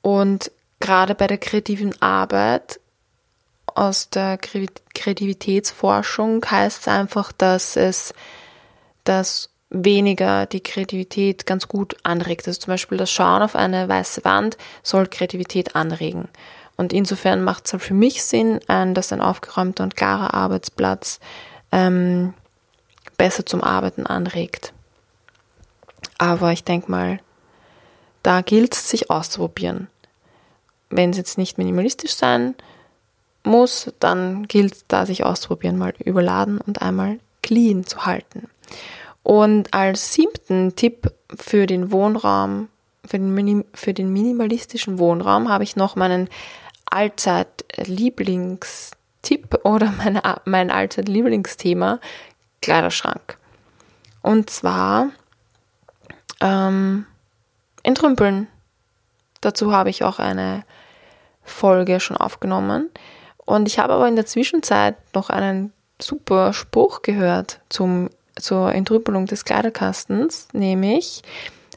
Und 0.00 0.50
gerade 0.78 1.14
bei 1.14 1.26
der 1.26 1.38
kreativen 1.38 2.00
Arbeit 2.00 2.80
aus 3.66 4.08
der 4.08 4.38
Kreativitätsforschung 4.38 6.42
heißt 6.44 6.80
es 6.80 6.88
einfach, 6.88 7.32
dass 7.32 7.76
es 7.76 8.14
dass 9.04 9.50
weniger 9.70 10.46
die 10.46 10.62
Kreativität 10.62 11.46
ganz 11.46 11.68
gut 11.68 11.96
anregt. 12.02 12.46
Also 12.46 12.60
zum 12.60 12.72
Beispiel 12.72 12.98
das 12.98 13.10
Schauen 13.10 13.42
auf 13.42 13.56
eine 13.56 13.88
weiße 13.88 14.24
Wand 14.24 14.58
soll 14.82 15.06
Kreativität 15.06 15.76
anregen. 15.76 16.28
Und 16.76 16.92
insofern 16.92 17.42
macht 17.42 17.66
es 17.66 17.72
halt 17.72 17.82
für 17.82 17.94
mich 17.94 18.24
Sinn, 18.24 18.60
dass 18.66 19.12
ein 19.12 19.20
aufgeräumter 19.20 19.84
und 19.84 19.96
klarer 19.96 20.34
Arbeitsplatz 20.34 21.20
ähm, 21.72 22.34
besser 23.16 23.44
zum 23.44 23.62
Arbeiten 23.62 24.06
anregt. 24.06 24.72
Aber 26.18 26.52
ich 26.52 26.64
denke 26.64 26.90
mal, 26.90 27.20
da 28.22 28.40
gilt 28.40 28.74
es, 28.74 28.88
sich 28.88 29.10
auszuprobieren. 29.10 29.88
Wenn 30.88 31.10
es 31.10 31.16
jetzt 31.16 31.38
nicht 31.38 31.58
minimalistisch 31.58 32.14
sein 32.14 32.54
muss, 33.44 33.92
dann 34.00 34.48
gilt 34.48 34.74
es 34.74 34.84
da, 34.88 35.06
sich 35.06 35.24
auszuprobieren, 35.24 35.78
mal 35.78 35.94
überladen 35.98 36.58
und 36.58 36.82
einmal 36.82 37.18
clean 37.42 37.86
zu 37.86 38.04
halten. 38.04 38.48
Und 39.22 39.74
als 39.74 40.14
siebten 40.14 40.74
Tipp 40.76 41.12
für 41.36 41.66
den 41.66 41.92
Wohnraum, 41.92 42.68
für 43.04 43.18
den, 43.18 43.64
für 43.74 43.94
den 43.94 44.12
minimalistischen 44.12 44.98
Wohnraum, 44.98 45.48
habe 45.48 45.64
ich 45.64 45.76
noch 45.76 45.96
meinen 45.96 46.28
Allzeit-Lieblings- 46.90 48.92
Tipp 49.22 49.58
oder 49.64 49.92
meine, 49.92 50.22
mein 50.44 50.70
alter 50.70 51.02
Lieblingsthema, 51.02 52.00
Kleiderschrank. 52.62 53.38
Und 54.22 54.50
zwar 54.50 55.08
ähm, 56.40 57.06
entrümpeln. 57.82 58.48
Dazu 59.40 59.72
habe 59.72 59.90
ich 59.90 60.04
auch 60.04 60.18
eine 60.18 60.64
Folge 61.42 62.00
schon 62.00 62.18
aufgenommen. 62.18 62.90
Und 63.38 63.66
ich 63.66 63.78
habe 63.78 63.94
aber 63.94 64.06
in 64.06 64.16
der 64.16 64.26
Zwischenzeit 64.26 64.96
noch 65.14 65.30
einen 65.30 65.72
super 66.00 66.52
Spruch 66.52 67.02
gehört 67.02 67.60
zum, 67.70 68.10
zur 68.38 68.72
Entrümpelung 68.72 69.26
des 69.26 69.44
Kleiderkastens, 69.44 70.48
nämlich, 70.52 71.22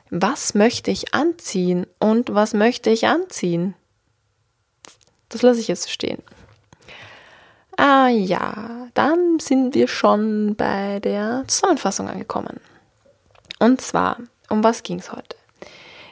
was 0.10 0.54
möchte 0.54 0.92
ich 0.92 1.14
anziehen 1.14 1.88
und 2.00 2.34
was 2.34 2.54
möchte 2.54 2.90
ich 2.90 3.08
anziehen? 3.08 3.76
Das 5.30 5.42
lasse 5.42 5.60
ich 5.60 5.68
jetzt 5.68 5.90
stehen. 5.90 6.22
Ah 7.76 8.08
ja, 8.08 8.88
dann 8.94 9.40
sind 9.40 9.74
wir 9.74 9.88
schon 9.88 10.56
bei 10.56 11.00
der 11.00 11.44
Zusammenfassung 11.48 12.08
angekommen. 12.08 12.60
Und 13.60 13.82
zwar, 13.82 14.18
um 14.50 14.64
was 14.64 14.84
ging 14.84 15.00
es 15.00 15.12
heute? 15.12 15.36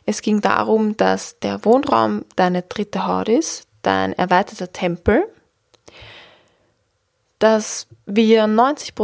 Es 0.06 0.24
ging 0.24 0.42
darum, 0.42 0.98
dass 0.98 1.38
der 1.40 1.64
Wohnraum 1.64 2.26
deine 2.36 2.64
dritte 2.64 3.06
Haut 3.06 3.30
ist, 3.30 3.68
dein 3.84 4.14
erweiterter 4.14 4.72
Tempel, 4.72 5.28
dass 7.38 7.88
wir 8.06 8.48
90 8.48 8.96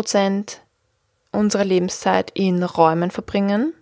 Unserer 1.38 1.66
Lebenszeit 1.66 2.32
in 2.34 2.64
Räumen 2.64 3.12
verbringen, 3.12 3.74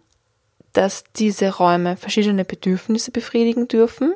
dass 0.73 1.05
diese 1.15 1.55
Räume 1.55 1.95
verschiedene 1.95 2.43
Bedürfnisse 2.43 3.11
befriedigen 3.11 3.69
dürfen, 3.69 4.13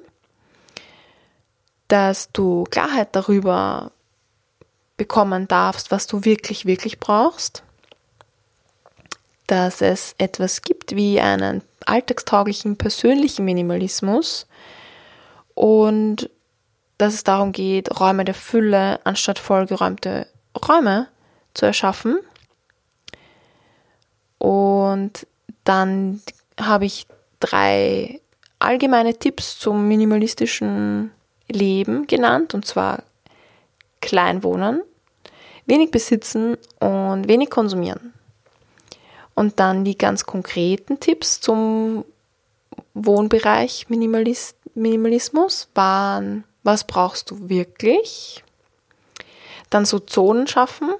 dass 1.87 2.33
du 2.33 2.65
Klarheit 2.65 3.15
darüber 3.15 3.93
bekommen 4.97 5.47
darfst, 5.47 5.89
was 5.89 6.05
du 6.05 6.25
wirklich, 6.25 6.65
wirklich 6.65 6.99
brauchst. 6.99 7.63
Dass 9.47 9.81
es 9.81 10.15
etwas 10.17 10.61
gibt 10.61 10.97
wie 10.97 11.21
einen 11.21 11.61
alltagstauglichen 11.85 12.75
persönlichen 12.75 13.45
Minimalismus 13.45 14.47
und 15.55 16.29
dass 16.97 17.13
es 17.13 17.23
darum 17.23 17.53
geht, 17.53 18.01
Räume 18.01 18.25
der 18.25 18.35
Fülle 18.35 18.99
anstatt 19.05 19.39
vollgeräumte 19.39 20.27
Räume 20.67 21.07
zu 21.53 21.65
erschaffen. 21.65 22.19
Und 24.39 25.27
dann 25.63 26.21
habe 26.59 26.85
ich 26.85 27.05
drei 27.39 28.19
allgemeine 28.57 29.13
Tipps 29.13 29.59
zum 29.59 29.87
minimalistischen 29.87 31.11
Leben 31.47 32.07
genannt, 32.07 32.53
und 32.53 32.65
zwar 32.65 33.03
klein 34.01 34.43
wohnen, 34.43 34.81
wenig 35.65 35.91
besitzen 35.91 36.57
und 36.79 37.27
wenig 37.27 37.49
konsumieren. 37.49 38.13
Und 39.35 39.59
dann 39.59 39.85
die 39.85 39.97
ganz 39.97 40.25
konkreten 40.25 40.99
Tipps 40.99 41.39
zum 41.39 42.03
Wohnbereich 42.93 43.87
Minimalist 43.89 44.57
Minimalismus 44.75 45.69
waren, 45.75 46.43
was 46.63 46.85
brauchst 46.85 47.31
du 47.31 47.49
wirklich? 47.49 48.43
Dann 49.69 49.85
so 49.85 49.99
Zonen 49.99 50.47
schaffen, 50.47 50.91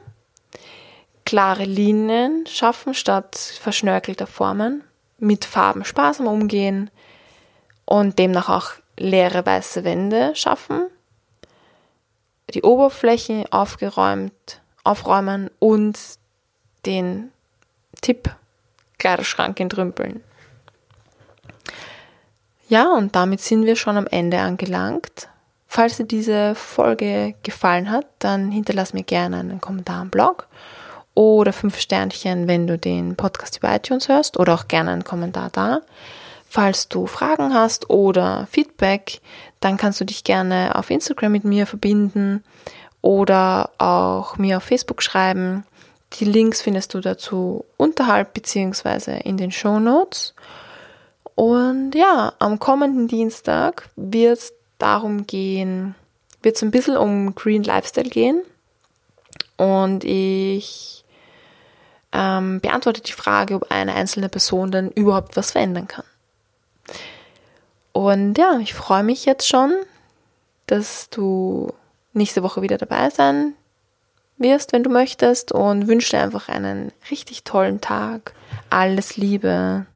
klare 1.30 1.66
Linien 1.66 2.48
schaffen 2.48 2.96
statt 2.96 3.36
verschnörkelter 3.38 4.26
Formen, 4.26 4.84
mit 5.20 5.46
Farben 5.46 5.86
sparsam 5.86 6.26
umgehen 6.26 6.90
und 7.86 8.18
demnach 8.18 8.50
auch 8.50 8.72
leere 8.98 9.46
weiße 9.46 9.84
Wände 9.84 10.32
schaffen, 10.34 10.88
die 12.52 12.64
Oberfläche 12.64 13.46
aufgeräumt, 13.52 14.60
aufräumen 14.84 15.52
und 15.60 16.00
den 16.88 17.32
Tipp 18.02 18.36
Kleiderschrank 18.98 19.60
entrümpeln. 19.60 20.24
Ja, 22.70 22.92
und 22.92 23.16
damit 23.16 23.42
sind 23.42 23.68
wir 23.68 23.76
schon 23.76 23.98
am 23.98 24.08
Ende 24.08 24.40
angelangt. 24.40 25.30
Falls 25.68 25.98
dir 25.98 26.06
diese 26.06 26.56
Folge 26.56 27.36
gefallen 27.44 27.92
hat, 27.92 28.08
dann 28.18 28.50
hinterlass 28.50 28.94
mir 28.94 29.04
gerne 29.04 29.38
einen 29.38 29.62
Kommentar 29.62 30.02
im 30.02 30.10
Blog 30.10 30.48
oder 31.20 31.52
fünf 31.52 31.78
Sternchen, 31.78 32.48
wenn 32.48 32.66
du 32.66 32.78
den 32.78 33.18
Podcast 33.18 33.58
über 33.58 33.76
iTunes 33.76 34.08
hörst 34.08 34.40
oder 34.40 34.54
auch 34.54 34.70
gerne 34.70 34.92
einen 34.92 35.04
Kommentar 35.04 35.50
da. 35.52 35.82
Falls 36.48 36.88
du 36.88 37.08
Fragen 37.08 37.54
hast 37.54 37.90
oder 37.90 38.48
Feedback, 38.50 39.20
dann 39.60 39.76
kannst 39.76 40.00
du 40.00 40.06
dich 40.06 40.24
gerne 40.24 40.76
auf 40.76 40.90
Instagram 40.90 41.34
mit 41.34 41.44
mir 41.44 41.68
verbinden 41.68 42.42
oder 43.02 43.70
auch 43.80 44.38
mir 44.38 44.56
auf 44.56 44.64
Facebook 44.64 45.04
schreiben. 45.04 45.66
Die 46.14 46.24
Links 46.24 46.62
findest 46.62 46.94
du 46.94 47.02
dazu 47.02 47.66
unterhalb 47.76 48.34
beziehungsweise 48.34 49.12
in 49.12 49.36
den 49.36 49.52
Show 49.52 49.78
Notes. 49.78 50.34
Und 51.36 51.96
ja, 51.96 52.32
am 52.40 52.60
kommenden 52.60 53.10
Dienstag 53.10 53.90
wird 53.98 54.38
es 54.38 54.54
darum 54.78 55.28
gehen, 55.28 55.96
wird 56.42 56.56
es 56.56 56.62
ein 56.62 56.72
bisschen 56.72 56.96
um 56.96 57.36
Green 57.36 57.64
Lifestyle 57.64 58.10
gehen. 58.10 58.42
Und 59.58 60.06
ich 60.06 60.99
ähm, 62.12 62.60
beantworte 62.62 63.02
die 63.02 63.12
Frage, 63.12 63.56
ob 63.56 63.72
eine 63.72 63.94
einzelne 63.94 64.30
Person 64.30 64.72
dann 64.72 64.90
überhaupt 64.92 65.38
was 65.38 65.52
verändern 65.52 65.88
kann. 65.88 66.06
Und 67.92 68.38
ja, 68.38 68.58
ich 68.60 68.74
freue 68.74 69.04
mich 69.04 69.26
jetzt 69.26 69.48
schon, 69.48 69.74
dass 70.68 71.10
du 71.10 71.74
nächste 72.14 72.44
Woche 72.44 72.62
wieder 72.62 72.78
dabei 72.78 73.10
sein 73.10 73.54
wirst, 74.38 74.72
wenn 74.72 74.84
du 74.84 74.90
möchtest 74.90 75.52
und 75.52 75.88
wünsche 75.88 76.12
dir 76.12 76.24
einfach 76.24 76.50
einen 76.50 76.92
richtig 77.12 77.44
tollen 77.44 77.82
Tag. 77.82 78.34
Alles 78.70 79.18
Liebe. 79.18 79.86